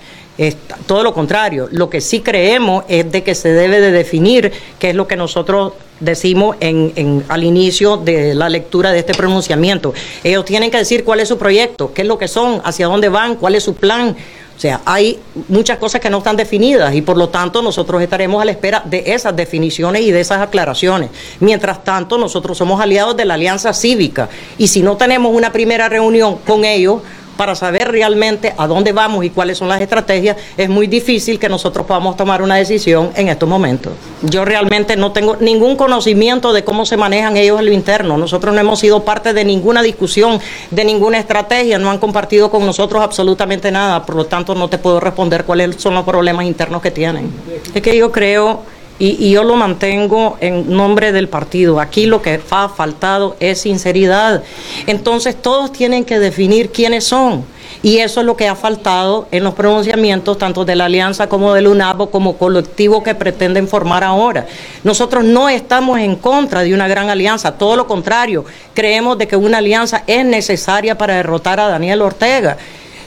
[0.85, 4.91] todo lo contrario, lo que sí creemos es de que se debe de definir qué
[4.91, 9.93] es lo que nosotros decimos en, al inicio de la lectura de este pronunciamiento.
[10.23, 13.09] Ellos tienen que decir cuál es su proyecto, qué es lo que son, hacia dónde
[13.09, 14.15] van, cuál es su plan.
[14.55, 18.41] O sea, hay muchas cosas que no están definidas y por lo tanto nosotros estaremos
[18.41, 21.09] a la espera de esas definiciones y de esas aclaraciones.
[21.39, 25.87] Mientras tanto, nosotros somos aliados de la Alianza Cívica y si no tenemos una primera
[25.87, 27.01] reunión con ellos,
[27.39, 31.47] para saber realmente a dónde vamos y cuáles son las estrategias, es muy difícil que
[31.47, 33.93] nosotros podamos tomar una decisión en estos momentos.
[34.23, 38.17] Yo realmente no tengo ningún conocimiento de cómo se manejan ellos en lo interno.
[38.17, 42.65] Nosotros no hemos sido parte de ninguna discusión, de ninguna estrategia, no han compartido con
[42.65, 46.81] nosotros absolutamente nada, por lo tanto no te puedo responder cuáles son los problemas internos
[46.81, 47.31] que tienen.
[47.73, 48.63] Es que yo creo
[48.99, 51.79] y, yo lo mantengo en nombre del partido.
[51.79, 54.43] Aquí lo que ha faltado es sinceridad.
[54.87, 57.45] Entonces todos tienen que definir quiénes son.
[57.81, 61.53] Y eso es lo que ha faltado en los pronunciamientos tanto de la Alianza como
[61.53, 64.47] del UNABO como colectivo que pretenden formar ahora.
[64.83, 69.37] Nosotros no estamos en contra de una gran alianza, todo lo contrario, creemos de que
[69.37, 72.57] una alianza es necesaria para derrotar a Daniel Ortega.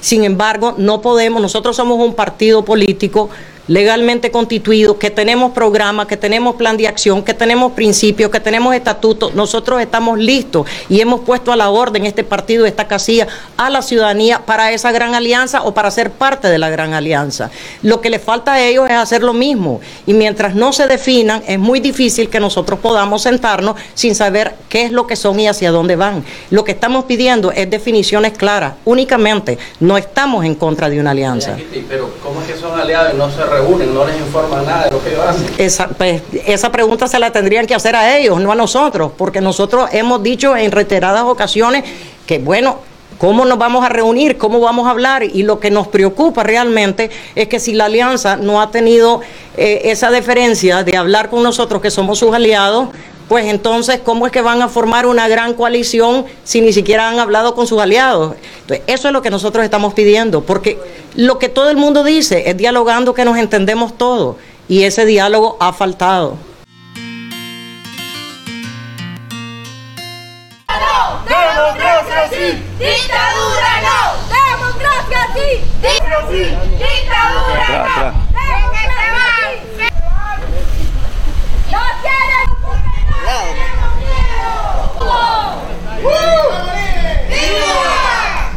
[0.00, 3.28] Sin embargo, no podemos, nosotros somos un partido político
[3.68, 8.74] legalmente constituido, que tenemos programa, que tenemos plan de acción, que tenemos principios, que tenemos
[8.74, 13.70] estatutos, nosotros estamos listos y hemos puesto a la orden este partido, esta casilla, a
[13.70, 17.50] la ciudadanía para esa gran alianza o para ser parte de la gran alianza.
[17.82, 21.42] Lo que le falta a ellos es hacer lo mismo y mientras no se definan
[21.46, 25.46] es muy difícil que nosotros podamos sentarnos sin saber qué es lo que son y
[25.46, 26.24] hacia dónde van.
[26.50, 31.56] Lo que estamos pidiendo es definiciones claras, únicamente, no estamos en contra de una alianza.
[31.88, 35.02] Pero ¿cómo es que son aliados no se reúnen, no les informan nada de lo
[35.02, 35.46] que ellos hacen.
[35.58, 39.40] Esa, pues, esa pregunta se la tendrían que hacer a ellos, no a nosotros, porque
[39.40, 41.84] nosotros hemos dicho en reiteradas ocasiones
[42.26, 42.78] que, bueno,
[43.22, 44.36] ¿Cómo nos vamos a reunir?
[44.36, 45.22] ¿Cómo vamos a hablar?
[45.22, 49.20] Y lo que nos preocupa realmente es que si la alianza no ha tenido
[49.56, 52.88] eh, esa deferencia de hablar con nosotros, que somos sus aliados,
[53.28, 57.20] pues entonces, ¿cómo es que van a formar una gran coalición si ni siquiera han
[57.20, 58.34] hablado con sus aliados?
[58.62, 60.80] Entonces, eso es lo que nosotros estamos pidiendo, porque
[61.14, 64.34] lo que todo el mundo dice es dialogando que nos entendemos todos,
[64.68, 66.38] y ese diálogo ha faltado.
[72.82, 75.48] Dictadura no, democracia sí,
[76.78, 78.22] dictadura no.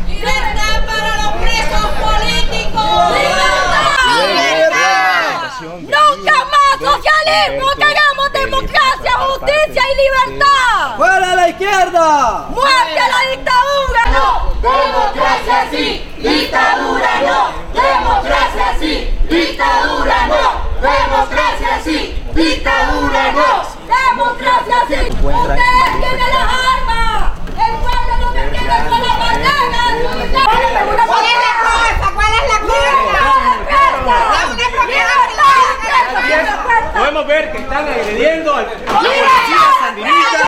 [0.07, 2.99] ¡Libertad para los presos políticos!
[5.81, 7.64] ¡Nunca más socialismo!
[10.05, 10.97] Libertad!
[10.97, 12.45] ¡Fuera la izquierda!
[12.49, 14.01] ¡Muerte a la dictadura!
[14.13, 14.53] ¡No!
[14.61, 16.15] ¡Democracia sí!
[16.17, 17.39] ¡Dictadura no!
[17.73, 19.09] ¡Democracia sí!
[19.29, 20.43] ¡Dictadura no!
[20.81, 22.23] ¡Democracia sí!
[22.33, 23.49] ¡Dictadura no!
[23.85, 24.99] ¡Democracia sí!
[25.23, 27.31] ¡Ustedes tienen las armas!
[27.57, 29.65] ¡El pueblo no me quiere con las banderas!
[30.45, 31.05] ¿Cuál es la cosa?
[32.13, 32.85] ¿Cuál es la cosa?
[37.35, 38.65] Ver que están agrediendo al
[39.81, 40.44] sandinista.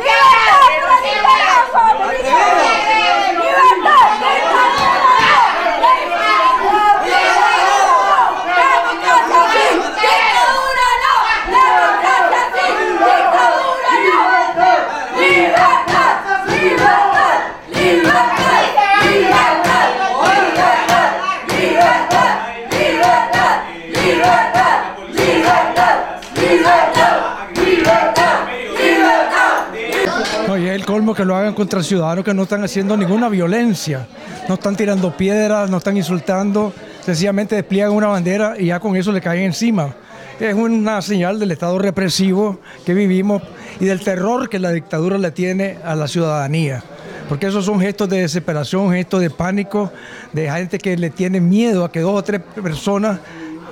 [31.17, 34.07] Que lo hagan contra ciudadanos que no están haciendo ninguna violencia,
[34.47, 36.71] no están tirando piedras, no están insultando,
[37.03, 39.95] sencillamente despliegan una bandera y ya con eso le caen encima.
[40.39, 43.41] Es una señal del estado represivo que vivimos
[43.79, 46.83] y del terror que la dictadura le tiene a la ciudadanía.
[47.27, 49.91] Porque esos son gestos de desesperación, gestos de pánico,
[50.33, 53.19] de gente que le tiene miedo a que dos o tres personas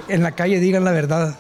[0.08, 1.36] en la calle digan la verdad.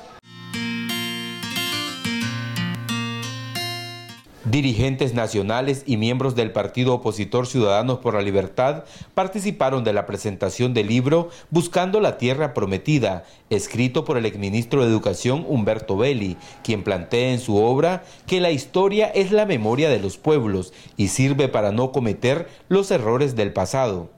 [4.56, 10.74] Dirigentes nacionales y miembros del partido opositor Ciudadanos por la Libertad participaron de la presentación
[10.74, 16.86] del libro Buscando la Tierra Prometida, escrito por el exministro de Educación Humberto Belli, quien
[16.86, 21.50] plantea en su obra que la historia es la memoria de los pueblos y sirve
[21.50, 24.15] para no cometer los errores del pasado.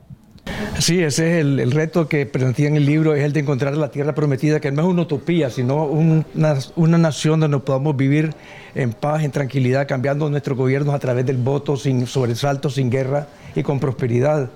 [0.79, 3.89] Sí, ese es el, reto que presentía en el libro, es el de encontrar la
[3.89, 8.33] tierra prometida, que no es una utopía, sino una, nación donde podamos vivir
[8.75, 13.27] en paz, en tranquilidad, cambiando nuestros gobiernos a través del voto, sin sobresaltos, sin guerra
[13.55, 14.49] y con prosperidad.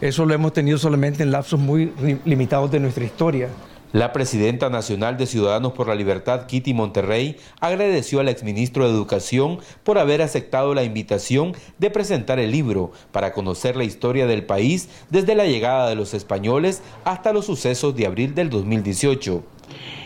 [0.00, 1.92] Eso lo hemos tenido solamente en lapsos muy
[2.24, 3.48] limitados de nuestra historia.
[3.92, 9.60] La presidenta nacional de Ciudadanos por la Libertad, Kitty Monterrey, agradeció al exministro de Educación
[9.82, 14.90] por haber aceptado la invitación de presentar el libro para conocer la historia del país
[15.08, 19.42] desde la llegada de los españoles hasta los sucesos de abril del 2018.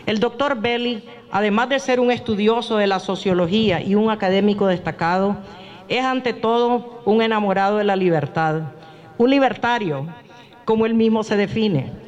[0.06, 5.38] El doctor Belli, además de ser un estudioso de la sociología y un académico destacado,
[5.88, 8.62] es ante todo un enamorado de la libertad,
[9.18, 10.06] un libertario,
[10.64, 12.01] como él mismo se define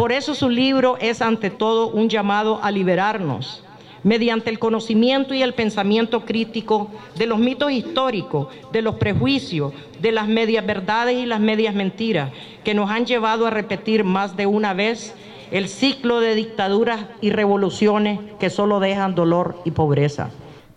[0.00, 3.62] por eso su libro es ante todo un llamado a liberarnos
[4.02, 10.12] mediante el conocimiento y el pensamiento crítico de los mitos históricos, de los prejuicios, de
[10.12, 12.32] las medias verdades y las medias mentiras
[12.64, 15.12] que nos han llevado a repetir más de una vez
[15.50, 20.30] el ciclo de dictaduras y revoluciones que solo dejan dolor y pobreza.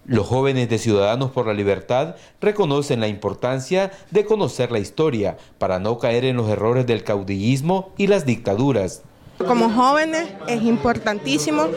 [0.06, 5.80] Los jóvenes de Ciudadanos por la Libertad reconocen la importancia de conocer la historia para
[5.80, 9.04] no caer en los errores del caudillismo y las dictaduras.
[9.38, 11.68] Como jóvenes es importantísimo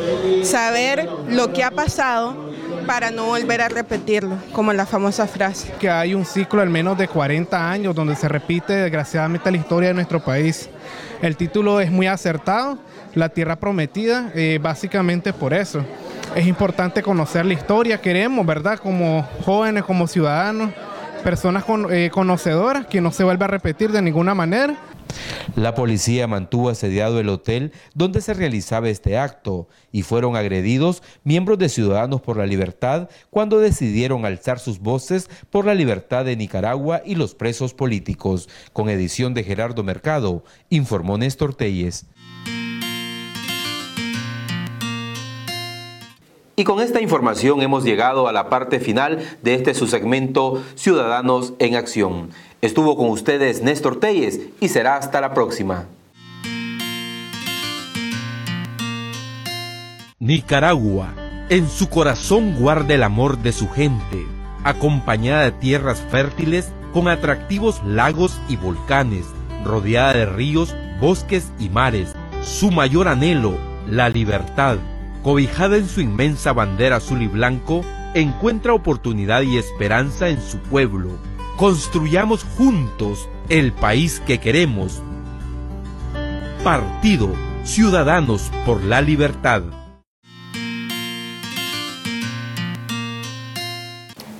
[0.45, 2.47] saber lo que ha pasado
[2.87, 5.73] para no volver a repetirlo, como la famosa frase.
[5.81, 9.88] Que hay un ciclo al menos de 40 años donde se repite desgraciadamente la historia
[9.88, 10.69] de nuestro país.
[11.23, 12.79] El título es muy acertado,
[13.14, 15.85] La Tierra Prometida, eh, básicamente por eso.
[16.35, 18.79] Es importante conocer la historia, queremos, ¿verdad?
[18.79, 20.71] Como jóvenes, como ciudadanos,
[21.27, 24.77] personas eh, conocedoras, que no se vuelva a repetir de ninguna manera.
[25.57, 31.59] La policía mantuvo asediado el hotel donde se realizaba este acto y fueron agredidos miembros
[31.59, 37.03] de Ciudadanos por la Libertad cuando decidieron alzar sus voces por la libertad de Nicaragua
[37.05, 38.49] y los presos políticos.
[38.73, 42.07] Con edición de Gerardo Mercado, informó Néstor Telles.
[46.59, 51.53] Y con esta información hemos llegado a la parte final de este su segmento Ciudadanos
[51.59, 52.31] en Acción.
[52.62, 55.85] Estuvo con ustedes Néstor Telles y será hasta la próxima.
[60.19, 61.12] Nicaragua,
[61.51, 64.27] en su corazón guarda el amor de su gente,
[64.64, 69.27] acompañada de tierras fértiles con atractivos lagos y volcanes,
[69.62, 72.14] rodeada de ríos, bosques y mares.
[72.42, 74.79] Su mayor anhelo, la libertad,
[75.27, 77.81] cobijada en su inmensa bandera azul y blanco,
[78.15, 81.19] encuentra oportunidad y esperanza en su pueblo
[81.57, 85.03] Construyamos juntos el país que queremos.
[86.62, 87.31] Partido
[87.65, 89.62] Ciudadanos por la Libertad.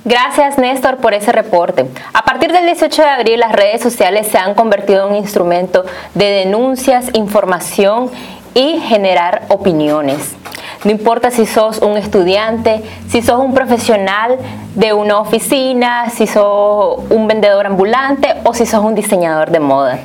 [0.05, 1.87] Gracias Néstor por ese reporte.
[2.13, 5.85] A partir del 18 de abril las redes sociales se han convertido en un instrumento
[6.15, 8.11] de denuncias, información
[8.57, 10.35] y generar opiniones.
[10.83, 14.39] No importa si sos un estudiante, si sos un profesional
[14.75, 19.99] de una oficina, si sos un vendedor ambulante o si sos un diseñador de moda.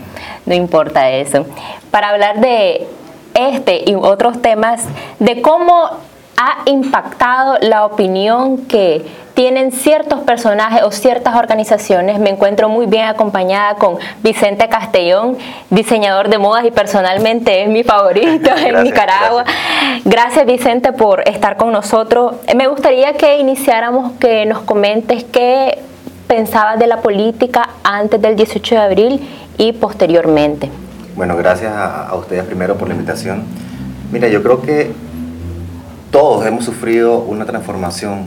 [0.46, 1.46] No importa eso.
[1.92, 2.88] Para hablar de
[3.34, 4.84] este y otros temas,
[5.20, 5.90] de cómo
[6.36, 12.20] ha impactado la opinión que tienen ciertos personajes o ciertas organizaciones.
[12.20, 15.38] Me encuentro muy bien acompañada con Vicente Castellón,
[15.70, 19.46] diseñador de modas y personalmente es mi favorito en Nicaragua.
[20.06, 20.46] Gracias.
[20.46, 22.36] Vicente por estar con nosotros.
[22.56, 25.80] Me gustaría que iniciáramos, que nos comentes qué
[26.28, 30.70] pensabas de la política antes del 18 de abril y posteriormente.
[31.15, 33.44] Bueno, gracias a, a ustedes primero por la invitación.
[34.12, 34.91] Mira, yo creo que
[36.12, 38.26] todos hemos sufrido una transformación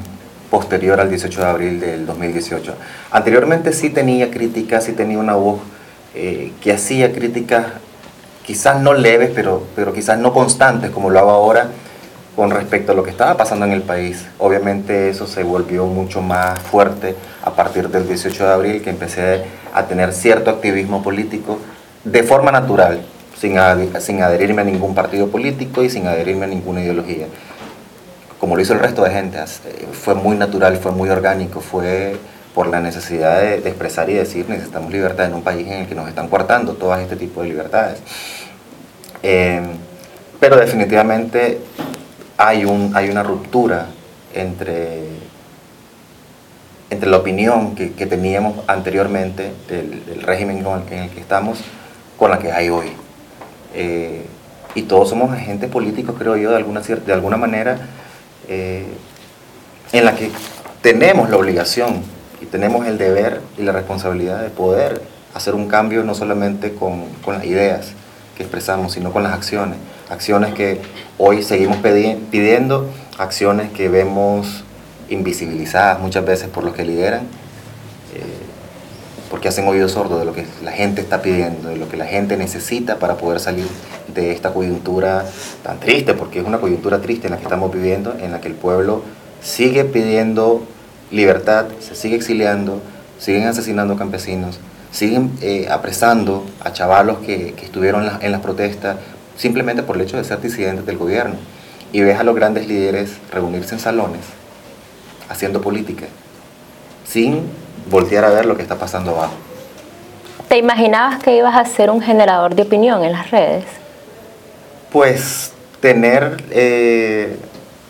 [0.55, 2.77] posterior al 18 de abril del 2018.
[3.11, 5.59] Anteriormente sí tenía críticas, sí tenía una voz
[6.15, 7.67] eh, que hacía críticas
[8.47, 11.71] quizás no leves, pero, pero quizás no constantes como lo hago ahora
[12.37, 14.27] con respecto a lo que estaba pasando en el país.
[14.39, 19.43] Obviamente eso se volvió mucho más fuerte a partir del 18 de abril, que empecé
[19.73, 21.59] a tener cierto activismo político
[22.05, 23.05] de forma natural,
[23.37, 23.57] sin,
[23.99, 27.27] sin adherirme a ningún partido político y sin adherirme a ninguna ideología
[28.45, 32.15] como lo hizo el resto de gente, eh, fue muy natural, fue muy orgánico, fue
[32.55, 35.95] por la necesidad de, expresar y decir necesitamos libertad en un país en el que
[35.95, 38.01] nos están coartando todas este tipo de libertades.
[39.23, 39.63] Eh,
[40.39, 41.59] pero definitivamente
[42.37, 43.87] hay, un, hay una ruptura
[44.35, 45.05] entre,
[46.91, 50.59] entre la opinión que, teníamos anteriormente del, régimen
[50.91, 51.61] en el que estamos
[52.19, 52.93] con la que hay hoy.
[53.73, 54.27] Eh,
[54.75, 57.79] y todos somos agentes políticos, creo yo, de alguna, de alguna manera,
[58.49, 58.87] eh,
[59.93, 60.31] en la que
[60.83, 62.03] tenemos la obligación
[62.41, 65.03] y tenemos el deber y la responsabilidad de poder
[65.35, 67.93] hacer un cambio no solamente con, con las ideas
[68.37, 69.79] que expresamos, sino con las acciones.
[70.11, 70.81] Acciones que
[71.19, 74.65] hoy seguimos pidiendo, acciones que vemos
[75.09, 77.27] invisibilizadas muchas veces por los que lideran,
[79.35, 82.07] porque hacen oído sordo de lo que la gente está pidiendo, de lo que la
[82.07, 83.67] gente necesita para poder salir
[84.15, 85.25] de esta coyuntura
[85.65, 88.47] tan triste, porque es una coyuntura triste en la que estamos viviendo, en la que
[88.47, 89.03] el pueblo
[89.43, 90.65] sigue pidiendo
[91.11, 92.81] libertad, se sigue exiliando,
[93.19, 94.61] siguen asesinando campesinos,
[94.93, 98.99] siguen eh, apresando a chavalos que, que estuvieron en las protestas
[99.37, 101.35] simplemente por el hecho de ser disidentes del gobierno.
[101.93, 104.23] Y ves a los grandes líderes reunirse en salones,
[105.29, 106.07] haciendo política,
[107.05, 109.35] sin voltear a ver lo que está pasando abajo.
[110.49, 113.65] ¿Te imaginabas que ibas a ser un generador de opinión en las redes?
[114.93, 117.37] Pues tener eh,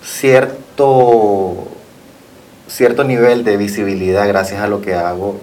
[0.02, 1.68] cierto,
[2.68, 5.36] cierto nivel de visibilidad gracias a lo que hago,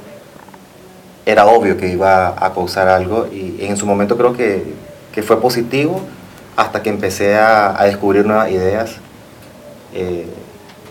[1.26, 4.74] era obvio que iba a causar algo y en su momento creo que,
[5.14, 6.02] que fue positivo
[6.56, 8.96] hasta que empecé a, a descubrir nuevas ideas,
[9.94, 10.26] eh,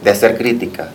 [0.02, 0.90] de hacer crítica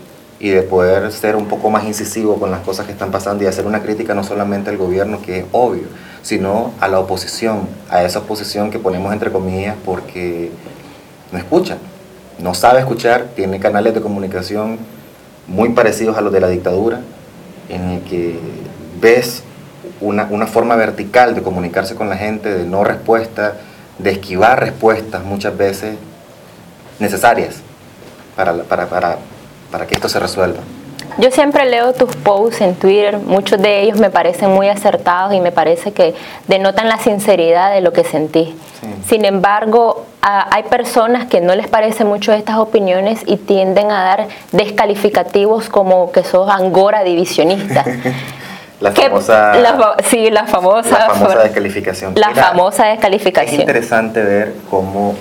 [0.45, 3.47] y de poder ser un poco más incisivo con las cosas que están pasando y
[3.47, 5.85] hacer una crítica no solamente al gobierno, que es obvio,
[6.21, 10.51] sino a la oposición, a esa oposición que ponemos entre comillas porque
[11.31, 11.77] no escucha,
[12.37, 14.77] no sabe escuchar, tiene canales de comunicación
[15.47, 17.01] muy parecidos a los de la dictadura,
[17.67, 18.37] en el que
[19.01, 19.41] ves
[19.99, 23.55] una, una forma vertical de comunicarse con la gente, de no respuesta,
[23.97, 25.95] de esquivar respuestas muchas veces
[26.99, 27.55] necesarias
[28.35, 29.17] para, para, para,
[29.75, 30.59] para que esto se resuelva.
[31.17, 35.41] Yo siempre leo tus posts en Twitter, muchos de ellos me parecen muy acertados y
[35.41, 36.15] me parece que
[36.47, 38.55] denotan la sinceridad de lo que sentí.
[39.05, 44.27] Sin embargo, hay personas que no les parece mucho estas opiniones y tienden a dar
[44.53, 47.83] descalificativos como que sos angora divisionista.
[48.79, 49.53] la famosa,
[50.09, 52.13] sí, la famosa, la famosa descalificación.
[52.15, 53.55] La famosa descalificación.
[53.55, 55.15] Es interesante ver cómo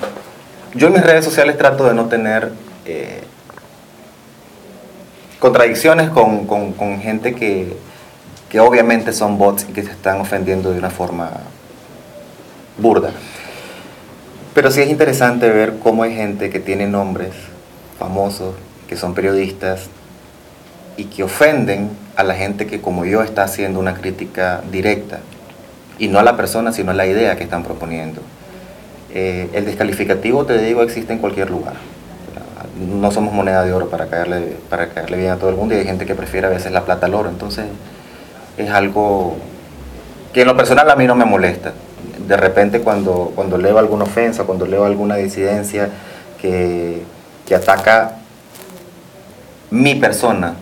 [0.74, 2.52] yo en mis redes sociales trato de no tener
[2.86, 3.24] eh,
[5.38, 7.76] contradicciones con, con, gente que,
[8.48, 11.30] que, obviamente son bots y que se están ofendiendo de una forma
[12.78, 13.10] burda.
[14.54, 17.32] Pero sí es interesante ver cómo hay gente que tiene nombres
[17.98, 18.54] famosos,
[18.88, 19.88] que son periodistas
[20.96, 25.20] y que ofenden a la gente que como yo está haciendo una crítica directa.
[25.98, 28.20] Y no a la persona, sino a la idea que están proponiendo.
[29.12, 31.74] Eh, el descalificativo, te digo, existe en cualquier lugar
[32.78, 35.78] no somos moneda de oro para caerle, para caerle bien a todo el mundo y
[35.78, 37.28] hay gente que prefiere a veces la plata al oro.
[37.28, 37.66] Entonces
[38.56, 39.36] es algo
[40.32, 41.72] que en lo personal a mí no me molesta.
[42.26, 45.88] De repente cuando, cuando leo alguna ofensa, cuando leo alguna disidencia
[46.40, 47.02] que,
[47.46, 48.16] que ataca
[49.70, 50.54] mi persona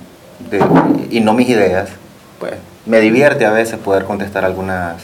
[1.10, 1.90] y no mis ideas,
[2.38, 2.54] pues
[2.84, 4.96] me divierte a veces poder contestar algunas,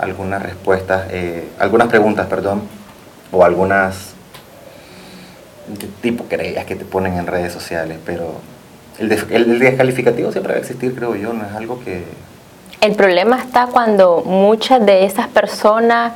[0.00, 2.62] algunas respuestas, eh, algunas preguntas, perdón,
[3.32, 4.14] o algunas
[6.02, 8.34] tipo creías que te ponen en redes sociales, pero
[8.98, 12.04] el, el, descalificativo siempre va a existir, creo yo, no es algo que...
[12.80, 16.12] El problema está cuando muchas de esas personas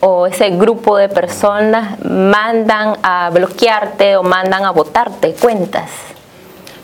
[0.00, 5.90] o ese grupo de personas mandan a bloquearte o mandan a votarte cuentas.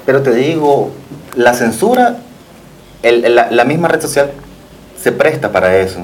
[0.07, 0.91] Pero te digo,
[1.37, 2.17] la censura,
[3.03, 4.31] el, la, la, misma red social
[4.99, 6.01] se presta para eso.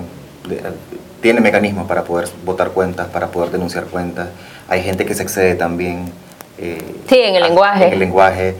[1.22, 4.28] Tiene mecanismos para poder votar cuentas, para poder denunciar cuentas
[4.68, 6.10] hay gente que se excede también.
[6.58, 7.86] Eh, sí, en el lenguaje.
[7.86, 8.54] En el lenguaje,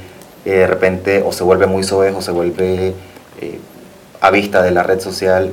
[0.45, 2.95] eh, de repente o se vuelve muy soez o se vuelve
[3.41, 3.61] eh,
[4.21, 5.53] a vista de la red social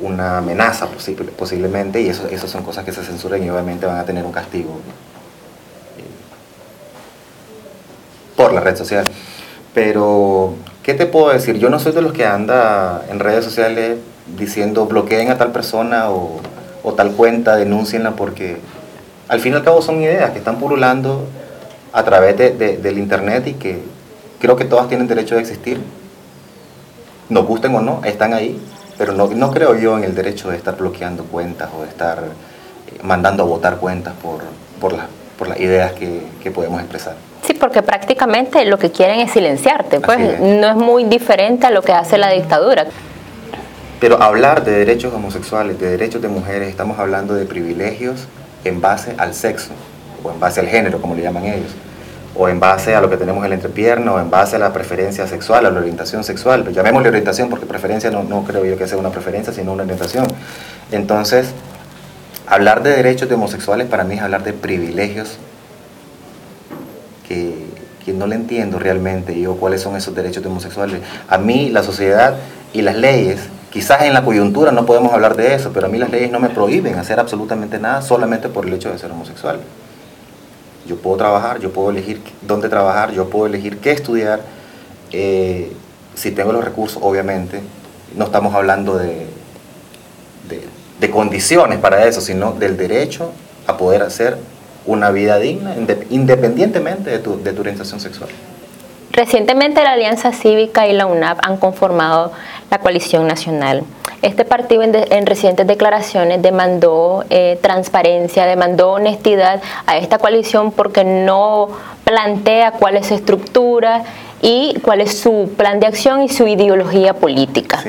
[0.00, 3.98] una amenaza posible, posiblemente y eso, eso son cosas que se censuran y obviamente van
[3.98, 4.78] a tener un castigo
[8.36, 9.04] por la red social.
[9.72, 11.58] Pero, ¿qué te puedo decir?
[11.58, 13.98] Yo no soy de los que anda en redes sociales
[14.38, 16.40] diciendo bloqueen a tal persona o,
[16.82, 18.58] o tal cuenta, denúncienla porque
[19.28, 21.26] al fin y al cabo son ideas que están pululando
[21.92, 23.80] a través de, del Internet y que
[24.40, 25.80] creo que todas tienen derecho de existir.
[27.28, 28.60] Nos gusten o no, están ahí,
[28.98, 32.18] pero no, no creo yo en el derecho de estar bloqueando cuentas o de estar
[32.18, 34.42] eh, mandando a votar cuentas por,
[34.80, 34.94] por,
[35.38, 37.14] por las ideas que, que, podemos expresar.
[37.46, 41.82] Sí, porque prácticamente lo que quieren es silenciarte, pues no es muy diferente a lo
[41.82, 42.86] que hace la dictadura.
[44.00, 48.28] Pero hablar de derechos homosexuales, de derechos de mujeres, estamos hablando de privilegios
[48.64, 49.70] en base al sexo,
[50.22, 51.70] o en base al género, como le llaman ellos,
[52.34, 54.72] o en base a lo que tenemos en la entrepierna, o en base a la
[54.72, 56.62] preferencia sexual, a la orientación sexual.
[56.62, 59.84] Pero llamémosle orientación porque preferencia no, no creo yo que sea una preferencia, sino una
[59.84, 60.26] orientación.
[60.90, 61.50] Entonces,
[62.46, 65.38] hablar de derechos de homosexuales para mí es hablar de privilegios
[67.28, 67.66] que,
[68.04, 71.00] que no le entiendo realmente yo cuáles son esos derechos de homosexuales.
[71.28, 72.34] A mí la sociedad
[72.72, 73.40] y las leyes
[73.74, 76.38] Quizás en la coyuntura no podemos hablar de eso, pero a mí las leyes no
[76.38, 79.58] me prohíben hacer absolutamente nada solamente por el hecho de ser homosexual.
[80.86, 84.40] Yo puedo trabajar, yo puedo elegir dónde trabajar, yo puedo elegir qué estudiar,
[85.10, 85.72] eh,
[86.14, 87.62] si tengo los recursos, obviamente,
[88.14, 89.26] no estamos hablando de,
[90.48, 90.62] de,
[91.00, 93.32] de condiciones para eso, sino del derecho
[93.66, 94.38] a poder hacer
[94.86, 98.30] una vida digna inde- independientemente de tu, de tu orientación sexual.
[99.10, 102.32] Recientemente la Alianza Cívica y la UNAP han conformado
[102.74, 103.84] la coalición nacional.
[104.22, 110.72] Este partido en, de- en recientes declaraciones demandó eh, transparencia, demandó honestidad a esta coalición
[110.72, 111.68] porque no
[112.04, 114.02] plantea cuál es su estructura
[114.42, 117.82] y cuál es su plan de acción y su ideología política.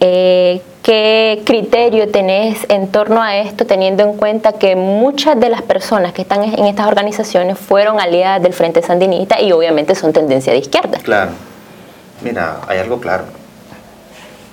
[0.00, 5.62] Eh, ¿Qué criterio tenés en torno a esto, teniendo en cuenta que muchas de las
[5.62, 10.52] personas que están en estas organizaciones fueron aliadas del Frente Sandinista y obviamente son tendencia
[10.52, 10.98] de izquierda?
[10.98, 11.30] Claro.
[12.22, 13.24] Mira, hay algo claro.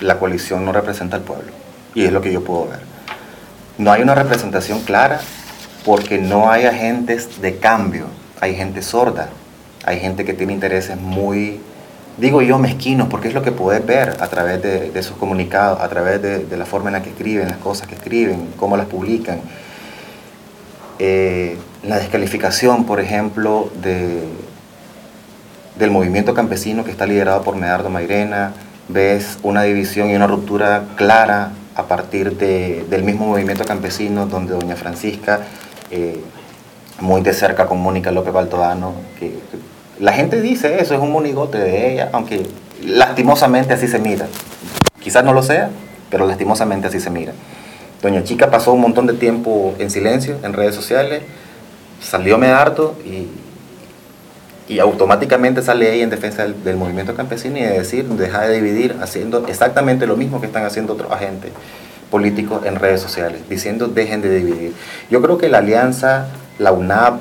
[0.01, 1.51] La coalición no representa al pueblo.
[1.95, 2.79] Y es lo que yo puedo ver.
[3.77, 5.21] No hay una representación clara
[5.85, 8.05] porque no hay agentes de cambio.
[8.39, 9.29] Hay gente sorda.
[9.85, 11.59] Hay gente que tiene intereses muy,
[12.17, 15.79] digo yo, mezquinos, porque es lo que puedes ver a través de, de sus comunicados,
[15.79, 18.77] a través de, de la forma en la que escriben, las cosas que escriben, cómo
[18.77, 19.39] las publican.
[20.99, 24.21] Eh, la descalificación, por ejemplo, de,
[25.79, 28.53] del movimiento campesino que está liderado por Medardo Mairena,
[28.91, 34.53] ves una división y una ruptura clara a partir de- del mismo movimiento campesino donde
[34.53, 35.41] doña Francisca,
[35.89, 36.19] eh,
[36.99, 39.39] muy de cerca con Mónica López Baltodano, que,
[39.99, 42.47] la gente dice eso, es un monigote de ella, aunque
[42.83, 44.25] lastimosamente así se mira.
[44.99, 45.69] Quizás no lo sea,
[46.09, 47.33] pero lastimosamente así se mira.
[48.01, 51.21] Doña Chica pasó un montón de tiempo en silencio en redes sociales,
[52.01, 53.27] salió Medardo y,
[54.71, 58.95] y automáticamente sale ella en defensa del, movimiento campesino y de decir, deja de dividir,
[59.01, 61.51] haciendo exactamente lo mismo que están haciendo otros agentes
[62.09, 64.73] políticos en redes sociales, diciendo dejen de dividir.
[65.09, 67.19] Yo creo que la alianza, la UNAP,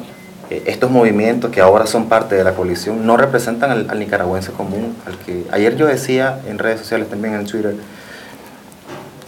[0.51, 4.53] eh, estos movimientos que ahora son parte de la coalición, no representan al, al nicaragüense
[4.53, 7.75] común, al que ayer yo decía en redes sociales, también en Twitter,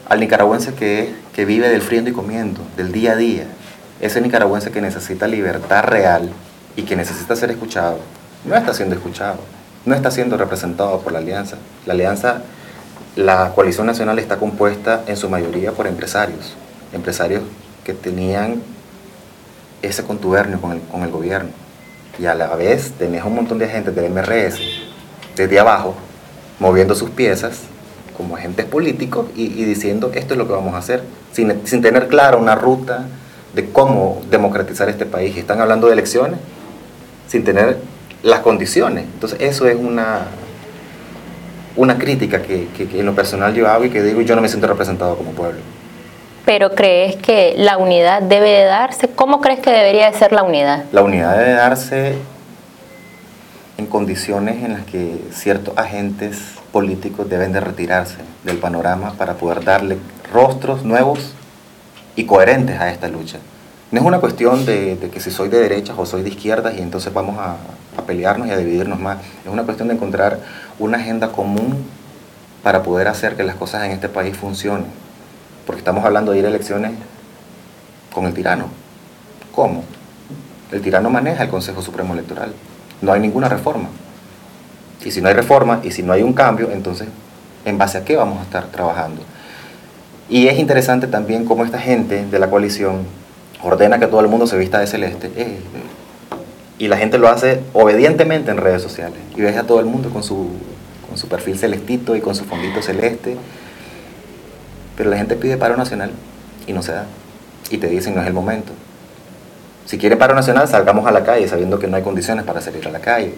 [0.08, 3.46] al nicaragüense que, que vive del friendo y comiendo, del día a día,
[4.00, 6.30] ese nicaragüense que necesita libertad real
[6.76, 7.98] y que necesita ser escuchado,
[8.44, 9.38] no está siendo escuchado,
[9.84, 11.56] no está siendo representado por la alianza.
[11.86, 12.42] La alianza,
[13.16, 16.54] la coalición nacional está compuesta en su mayoría por empresarios,
[16.92, 17.42] empresarios
[17.84, 18.62] que tenían
[19.82, 21.50] ese contubernio con el, con el gobierno.
[22.18, 24.60] Y a la vez tenés un montón de agentes del MRS
[25.36, 25.94] desde abajo,
[26.58, 27.60] moviendo sus piezas
[28.16, 32.08] como agentes políticos y, diciendo esto es lo que vamos a hacer, sin, sin tener
[32.08, 33.06] clara una ruta
[33.54, 35.36] de cómo democratizar este país.
[35.36, 36.38] Están hablando de elecciones
[37.28, 37.78] sin tener
[38.22, 39.04] las condiciones.
[39.04, 40.26] Entonces eso es una,
[41.76, 44.42] una crítica que, que- que en lo personal yo hago y que digo yo no
[44.42, 45.60] me siento representado como pueblo.
[46.44, 49.08] Pero crees que la unidad debe de darse.
[49.08, 50.84] ¿Cómo crees que debería de ser la unidad?
[50.92, 52.16] La unidad debe darse
[53.78, 56.38] en condiciones en las que ciertos agentes
[56.72, 59.98] políticos deben de retirarse del panorama para poder darle
[60.32, 61.32] rostros nuevos
[62.16, 63.38] y coherentes a esta lucha.
[63.90, 66.74] No es una cuestión de, de que si soy de derechas o soy de izquierdas
[66.76, 67.56] y entonces vamos a,
[67.96, 69.18] a pelearnos y a dividirnos más.
[69.44, 70.38] Es una cuestión de encontrar
[70.78, 71.84] una agenda común
[72.62, 74.86] para poder hacer que las cosas en este país funcionen.
[75.66, 76.92] Porque estamos hablando de ir a elecciones
[78.12, 78.66] con el tirano.
[79.54, 79.84] ¿Cómo?
[80.70, 82.52] El tirano maneja el Consejo Supremo Electoral.
[83.00, 83.88] No hay ninguna reforma.
[85.04, 87.08] Y si no hay reforma y si no hay un cambio, entonces,
[87.64, 89.22] ¿en base a qué vamos a estar trabajando?
[90.28, 93.04] Y es interesante también cómo esta gente de la coalición
[93.62, 95.30] ordena que todo el mundo se vista de celeste.
[96.82, 99.16] Y la gente lo hace obedientemente en redes sociales.
[99.36, 100.48] Y ves a todo el mundo con su,
[101.08, 103.36] con su perfil celestito y con su fondito celeste.
[104.96, 106.10] Pero la gente pide paro nacional
[106.66, 107.06] y no se da.
[107.70, 108.72] Y te dicen no es el momento.
[109.86, 112.84] Si quieren paro nacional, salgamos a la calle sabiendo que no hay condiciones para salir
[112.88, 113.32] a la calle.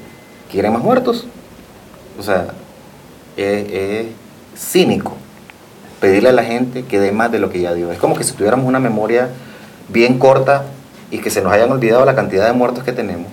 [0.50, 1.26] ¿Quieren más muertos?
[2.18, 2.46] O sea,
[3.36, 4.06] es, es
[4.56, 5.18] cínico
[6.00, 7.92] pedirle a la gente que dé más de lo que ya dio.
[7.92, 9.28] Es como que si tuviéramos una memoria
[9.90, 10.64] bien corta
[11.14, 13.28] y que se nos hayan olvidado la cantidad de muertos que tenemos.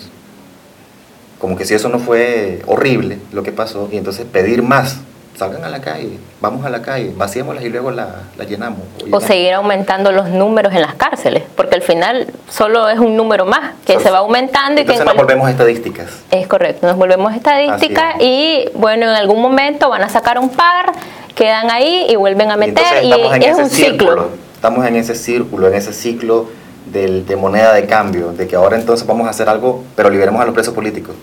[1.40, 4.98] Como que si eso no fue horrible lo que pasó, y entonces pedir más.
[5.38, 8.82] Salgan a la calle, vamos a la calle, vaciémoslas y luego la, la llenamos.
[9.00, 9.24] O llenamos.
[9.24, 13.72] seguir aumentando los números en las cárceles, porque al final solo es un número más
[13.84, 16.10] que se va aumentando y que Entonces en nos cual- volvemos estadísticas.
[16.30, 20.92] es correcto, nos volvemos estadística y bueno, en algún momento van a sacar un par,
[21.34, 24.30] quedan ahí y vuelven a meter y, en es un círculo, ciclo.
[24.54, 26.50] estamos en ese círculo, en ese ciclo
[26.92, 30.42] del- de moneda de cambio, de que ahora entonces vamos a hacer algo, pero liberemos
[30.42, 31.16] a los presos políticos.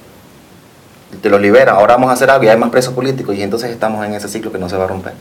[1.22, 3.70] Te los libera, ahora vamos a hacer algo y hay más presos políticos y entonces
[3.70, 5.14] estamos en ese ciclo que no se va a romper.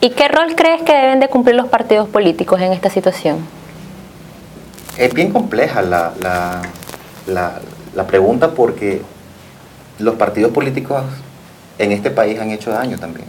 [0.00, 3.38] ¿Y qué rol crees que deben de cumplir los partidos políticos en esta situación?
[4.96, 6.62] Es bien compleja la, la,
[7.26, 7.60] la-
[7.94, 9.02] la pregunta porque
[9.98, 11.02] los partidos políticos
[11.78, 13.26] en este país han hecho daño también.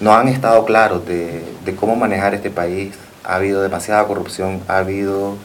[0.00, 2.94] no han estado claros de, de cómo manejar este país.
[3.24, 5.36] Ha habido demasiada corrupción, ha habido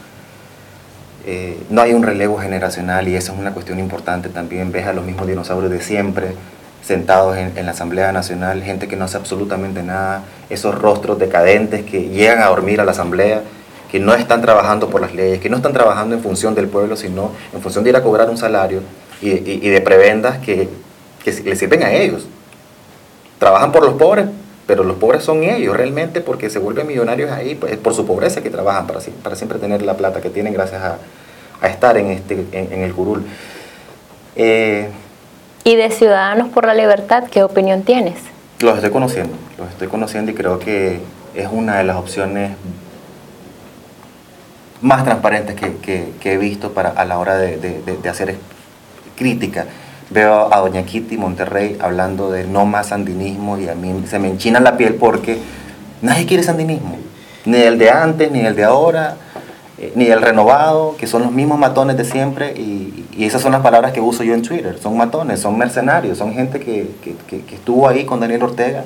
[1.26, 4.72] eh, no hay un relevo generacional y esa es una cuestión importante también.
[4.72, 6.34] Ves a los mismos dinosaurios de siempre
[6.82, 11.82] sentados en, en, la Asamblea Nacional, gente que no hace absolutamente nada, esos rostros decadentes
[11.82, 13.40] que llegan a dormir a la Asamblea,
[13.90, 16.94] que no están trabajando por las leyes, que no están trabajando en función del pueblo,
[16.94, 18.82] sino en función de ir a cobrar un salario
[19.22, 20.68] y, de prebendas que,
[21.24, 22.26] que les sirven a ellos.
[23.38, 24.26] Trabajan por los pobres,
[24.66, 28.42] pero los pobres son ellos realmente porque se vuelven millonarios ahí, pues, por su pobreza
[28.42, 30.98] que trabajan para, para siempre tener la plata que tienen gracias a,
[31.60, 33.24] a estar en, este, en, en el curul.
[34.36, 34.88] Eh,
[35.64, 38.16] ¿Y de Ciudadanos por la Libertad qué opinión tienes?
[38.60, 41.00] Los estoy conociendo, los estoy conociendo y creo que
[41.34, 42.52] es una de las opciones
[44.80, 48.36] más transparentes que, que, que he visto para, a la hora de, de, de hacer
[49.16, 49.66] crítica
[50.10, 54.28] veo a doña Kitty Monterrey hablando de no más sandinismo y a mí se me
[54.28, 55.38] enchina la piel porque
[56.02, 56.96] nadie quiere sandinismo,
[57.44, 59.16] ni el de antes, ni el de ahora,
[59.78, 63.52] eh, ni el renovado, que son los mismos matones de siempre y, y, esas son
[63.52, 67.40] las palabras que uso yo en Twitter, son matones, son mercenarios, son gente que, que,
[67.40, 68.84] que, estuvo ahí con Daniel Ortega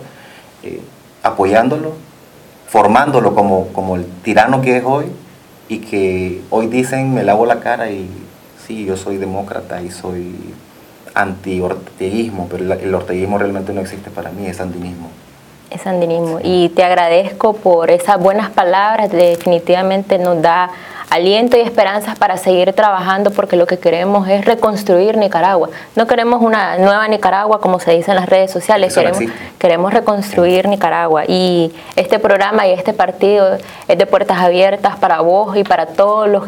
[0.62, 0.81] eh,
[1.23, 1.93] apoyándolo,
[2.69, 5.07] formándolo como, como el tirano que es hoy
[5.69, 8.09] y que hoy dicen me lavo la cara y
[8.66, 10.35] sí, yo soy demócrata y soy
[11.19, 15.11] anti-orteguismo, pero el orteguismo realmente no existe para mí, es sandinismo.
[15.71, 16.39] Es sandinismo.
[16.43, 20.71] Y te agradezco por esas buenas palabras, definitivamente nos da
[21.11, 25.70] aliento y esperanzas para seguir trabajando porque lo que queremos es reconstruir Nicaragua.
[25.96, 28.96] No queremos una nueva Nicaragua como se dice en las redes sociales,
[29.59, 30.70] queremos, reconstruir sí.
[30.70, 35.86] Nicaragua y este programa y este partido es de puertas abiertas para vos y para
[35.86, 36.44] todos los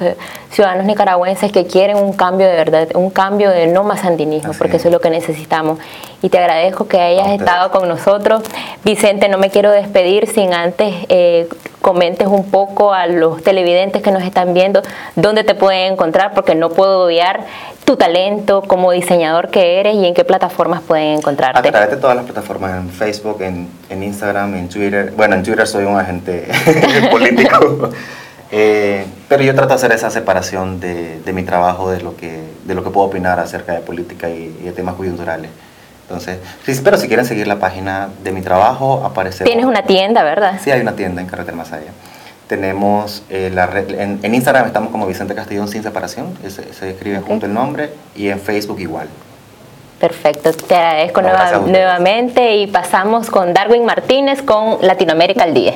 [0.50, 4.58] ciudadanos nicaragüenses que quieren un cambio de verdad, un cambio de no más sandinismo, Así
[4.58, 4.82] porque es.
[4.82, 5.78] eso es lo que necesitamos.
[6.23, 8.43] Y te agradezco que hayas estado con nosotros.
[8.85, 11.49] Vicente, no me quiero despedir sin antes eh,
[11.81, 14.83] comentes un poco a los televidentes que nos están viendo
[15.16, 17.47] dónde te pueden encontrar, porque no puedo obviar
[17.85, 21.59] tu talento como diseñador que eres y en qué plataformas pueden encontrarte.
[21.59, 25.12] A través de todas las plataformas, en Facebook, en, en Instagram, en Twitter.
[25.16, 26.49] Bueno, en Twitter soy un agente
[27.11, 27.91] político.
[28.53, 32.41] Eh, pero yo trato de hacer esa separación de, de, mi trabajo, de lo, que,
[32.64, 35.51] de lo que puedo opinar acerca de política y, y de temas coyunturales.
[36.11, 39.44] Entonces, sí, pero si quieren seguir la página de mi trabajo, aparece.
[39.44, 40.58] Tienes una tienda, ¿verdad?
[40.61, 41.92] Sí, hay una tienda en Carretera Más Allá.
[42.48, 46.90] Tenemos eh, la red, en, en, Instagram estamos como Vicente Castellón sin separación, se, se
[46.90, 47.28] escribe okay.
[47.28, 49.06] junto el nombre, y en Facebook igual.
[50.00, 55.74] Perfecto, te agradezco nueva, nuevamente y pasamos con Darwin Martínez con Latinoamérica al Día.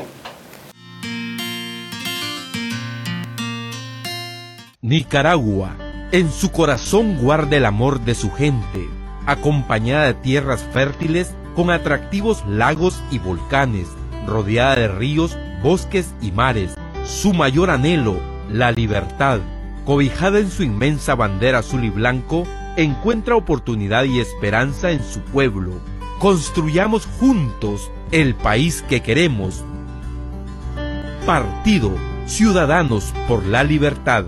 [4.83, 5.77] Nicaragua,
[6.11, 12.45] en su corazón guarda el amor de su gente acompañada de tierras fértiles con atractivos
[12.47, 13.89] lagos y volcanes,
[14.27, 16.75] rodeada de ríos, bosques y mares.
[17.05, 18.19] Su mayor anhelo,
[18.51, 19.41] la libertad,
[19.85, 22.45] cobijada en su inmensa bandera azul y blanco,
[22.77, 25.73] encuentra oportunidad y esperanza en su pueblo.
[26.19, 29.65] Construyamos juntos el país que queremos.
[31.27, 31.93] Partido
[32.27, 34.25] Ciudadanos por la Libertad.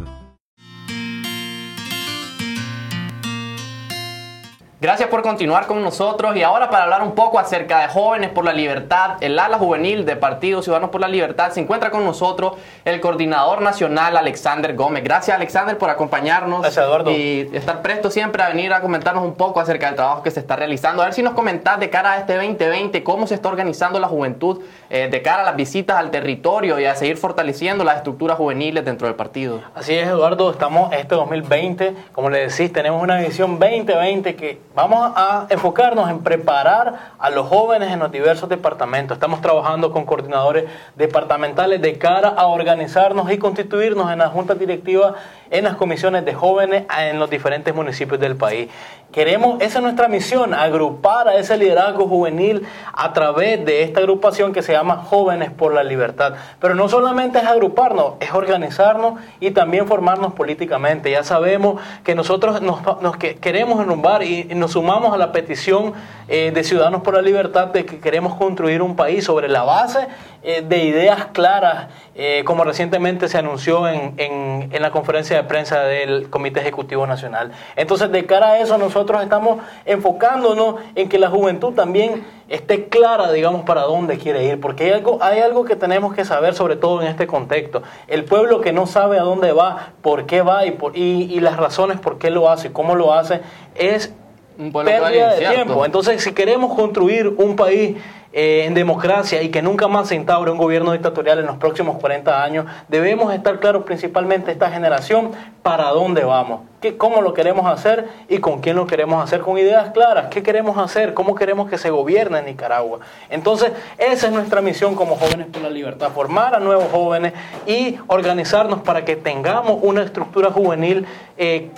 [4.79, 8.45] Gracias por continuar con nosotros y ahora para hablar un poco acerca de Jóvenes por
[8.45, 12.59] la Libertad, el ala juvenil de Partido Ciudadanos por la Libertad, se encuentra con nosotros
[12.85, 15.03] el coordinador nacional Alexander Gómez.
[15.03, 17.11] Gracias Alexander por acompañarnos Gracias, Eduardo.
[17.11, 20.41] y estar presto siempre a venir a comentarnos un poco acerca del trabajo que se
[20.41, 21.01] está realizando.
[21.01, 24.09] A ver si nos comentás de cara a este 2020 cómo se está organizando la
[24.09, 24.61] juventud
[24.91, 28.85] eh, de cara a las visitas al territorio y a seguir fortaleciendo las estructuras juveniles
[28.85, 29.61] dentro del partido.
[29.75, 35.13] Así es Eduardo, estamos este 2020, como le decís, tenemos una visión 2020 que vamos
[35.17, 39.17] a enfocarnos en preparar a los jóvenes en los diversos departamentos.
[39.17, 40.65] Estamos trabajando con coordinadores
[40.95, 45.15] departamentales de cara a organizarnos y constituirnos en la junta directiva
[45.51, 48.69] en las comisiones de jóvenes en los diferentes municipios del país.
[49.13, 54.53] Queremos, esa es nuestra misión, agrupar a ese liderazgo juvenil a través de esta agrupación
[54.53, 56.35] que se llama Jóvenes por la Libertad.
[56.61, 61.11] Pero no solamente es agruparnos, es organizarnos y también formarnos políticamente.
[61.11, 65.93] Ya sabemos que nosotros nos, nos que queremos enrumbar y, nos sumamos a la petición
[66.29, 70.09] eh, de Ciudadanos por la Libertad de que queremos construir un país sobre la base
[70.43, 75.81] eh, de ideas claras, eh, como recientemente se anunció en, en la conferencia de prensa
[75.81, 77.53] del Comité Ejecutivo Nacional.
[77.75, 83.33] Entonces, de cara a eso, nosotros estamos enfocándonos en que la juventud también esté clara,
[83.33, 86.77] digamos, para dónde quiere ir, porque hay algo, hay algo que tenemos que saber, sobre
[86.77, 87.83] todo en este contexto.
[88.07, 91.41] El pueblo que no sabe a dónde va, por qué va y, por, y, y
[91.41, 93.41] las razones por qué lo hace, cómo lo hace,
[93.75, 94.13] es
[94.57, 95.85] pérdida de tiempo.
[95.85, 97.97] Entonces, si queremos construir un país
[98.33, 101.97] eh, en democracia y que nunca más se instaure un gobierno dictatorial en los próximos
[101.99, 105.31] 40 años, debemos estar claros principalmente esta generación
[105.63, 109.59] para dónde vamos, qué, cómo lo queremos hacer y con quién lo queremos hacer, con
[109.59, 113.01] ideas claras, qué queremos hacer, cómo queremos que se gobierne en Nicaragua.
[113.31, 117.33] Entonces, esa es nuestra misión como jóvenes por la libertad, formar a nuevos jóvenes
[117.67, 121.07] y organizarnos para que tengamos una estructura juvenil
[121.37, 121.71] eh,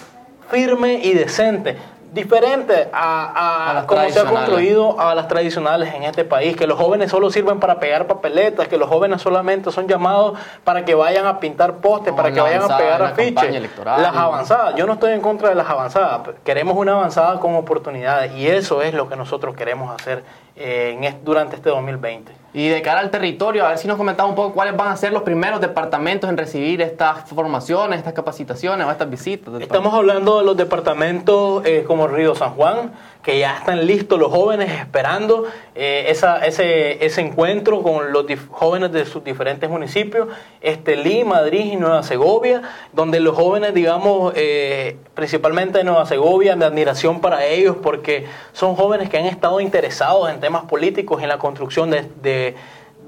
[0.51, 1.77] firme y decente.
[2.13, 6.67] Diferente a, a A cómo se ha construido a las tradicionales en este país, que
[6.67, 10.95] los jóvenes solo sirven para pegar papeletas, que los jóvenes solamente son llamados para que
[10.95, 13.71] vayan a pintar postes, para que vayan a pegar afiches.
[13.85, 18.33] Las avanzadas, yo no estoy en contra de las avanzadas, queremos una avanzada con oportunidades
[18.33, 20.25] y eso es lo que nosotros queremos hacer
[20.57, 22.33] en est- durante este 2020.
[22.55, 24.97] Y de cara al territorio, a ver si nos comentaba un poco cuáles van a
[24.97, 29.53] ser los primeros departamentos en recibir estas formaciones, estas capacitaciones o estas visitas.
[29.61, 32.93] Estamos hablando de los departamentos eh, como Río San Juan,
[33.29, 39.05] que ya están listos los jóvenes esperando eh, ese, ese encuentro con los jóvenes de
[39.05, 40.29] sus diferentes municipios,
[40.63, 42.63] este, Lima, Madrid y Nueva Segovia,
[42.95, 48.25] donde los jóvenes, digamos, eh, principalmente de Nueva Segovia, de admiración para ellos, porque
[48.55, 52.57] son jóvenes que han estado interesados en temas políticos, en la construcción de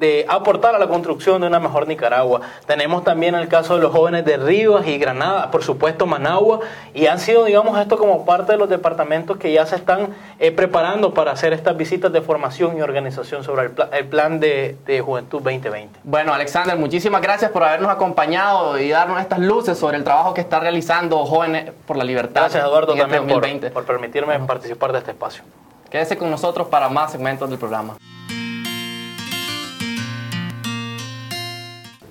[0.01, 2.40] de aportar a la construcción de una mejor Nicaragua.
[2.66, 6.61] Tenemos también el caso de los jóvenes de Rivas y Granada, por supuesto Managua,
[6.94, 10.51] y han sido, digamos, esto como parte de los departamentos que ya se están eh,
[10.53, 14.76] preparando para hacer estas visitas de formación y organización sobre el, pla- el plan de,
[14.86, 16.01] de Juventud 2020.
[16.03, 20.40] Bueno, Alexander, muchísimas gracias por habernos acompañado y darnos estas luces sobre el trabajo que
[20.40, 22.40] está realizando Jóvenes por la Libertad.
[22.40, 23.70] Gracias Eduardo en este también por, 2020.
[23.70, 25.44] por permitirme participar de este espacio.
[25.90, 27.96] Quédese con nosotros para más segmentos del programa.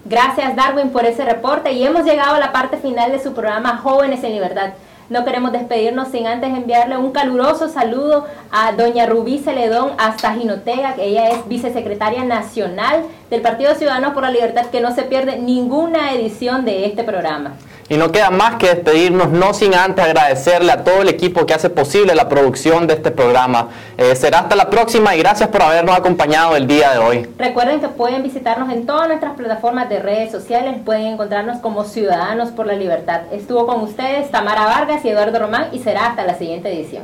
[0.10, 3.78] Gracias Darwin por ese reporte y hemos llegado a la parte final de su programa
[3.78, 4.72] Jóvenes en Libertad.
[5.07, 10.95] No queremos despedirnos sin antes enviarle un caluroso saludo a doña Rubí Celedón hasta Jinotega,
[10.95, 15.38] que ella es vicesecretaria nacional del Partido Ciudadanos por la Libertad, que no se pierde
[15.38, 17.53] ninguna edición de este programa.
[17.90, 21.56] Y no queda más que despedirnos, no sin antes agradecerle a todo el equipo que
[21.56, 23.70] hace posible la producción de este programa.
[23.98, 27.30] Eh, será hasta la próxima y gracias por habernos acompañado el día de hoy.
[27.40, 32.50] Recuerden que pueden visitarnos en todas nuestras plataformas de redes sociales, pueden encontrarnos como Ciudadanos
[32.50, 33.22] por la Libertad.
[33.32, 37.04] Estuvo con ustedes Tamara Vargas y Eduardo Román y será hasta la siguiente edición.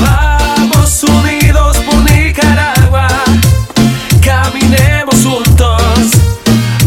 [0.00, 3.08] Vamos unidos por Nicaragua
[4.28, 6.10] caminemos juntos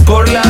[0.06, 0.44] por la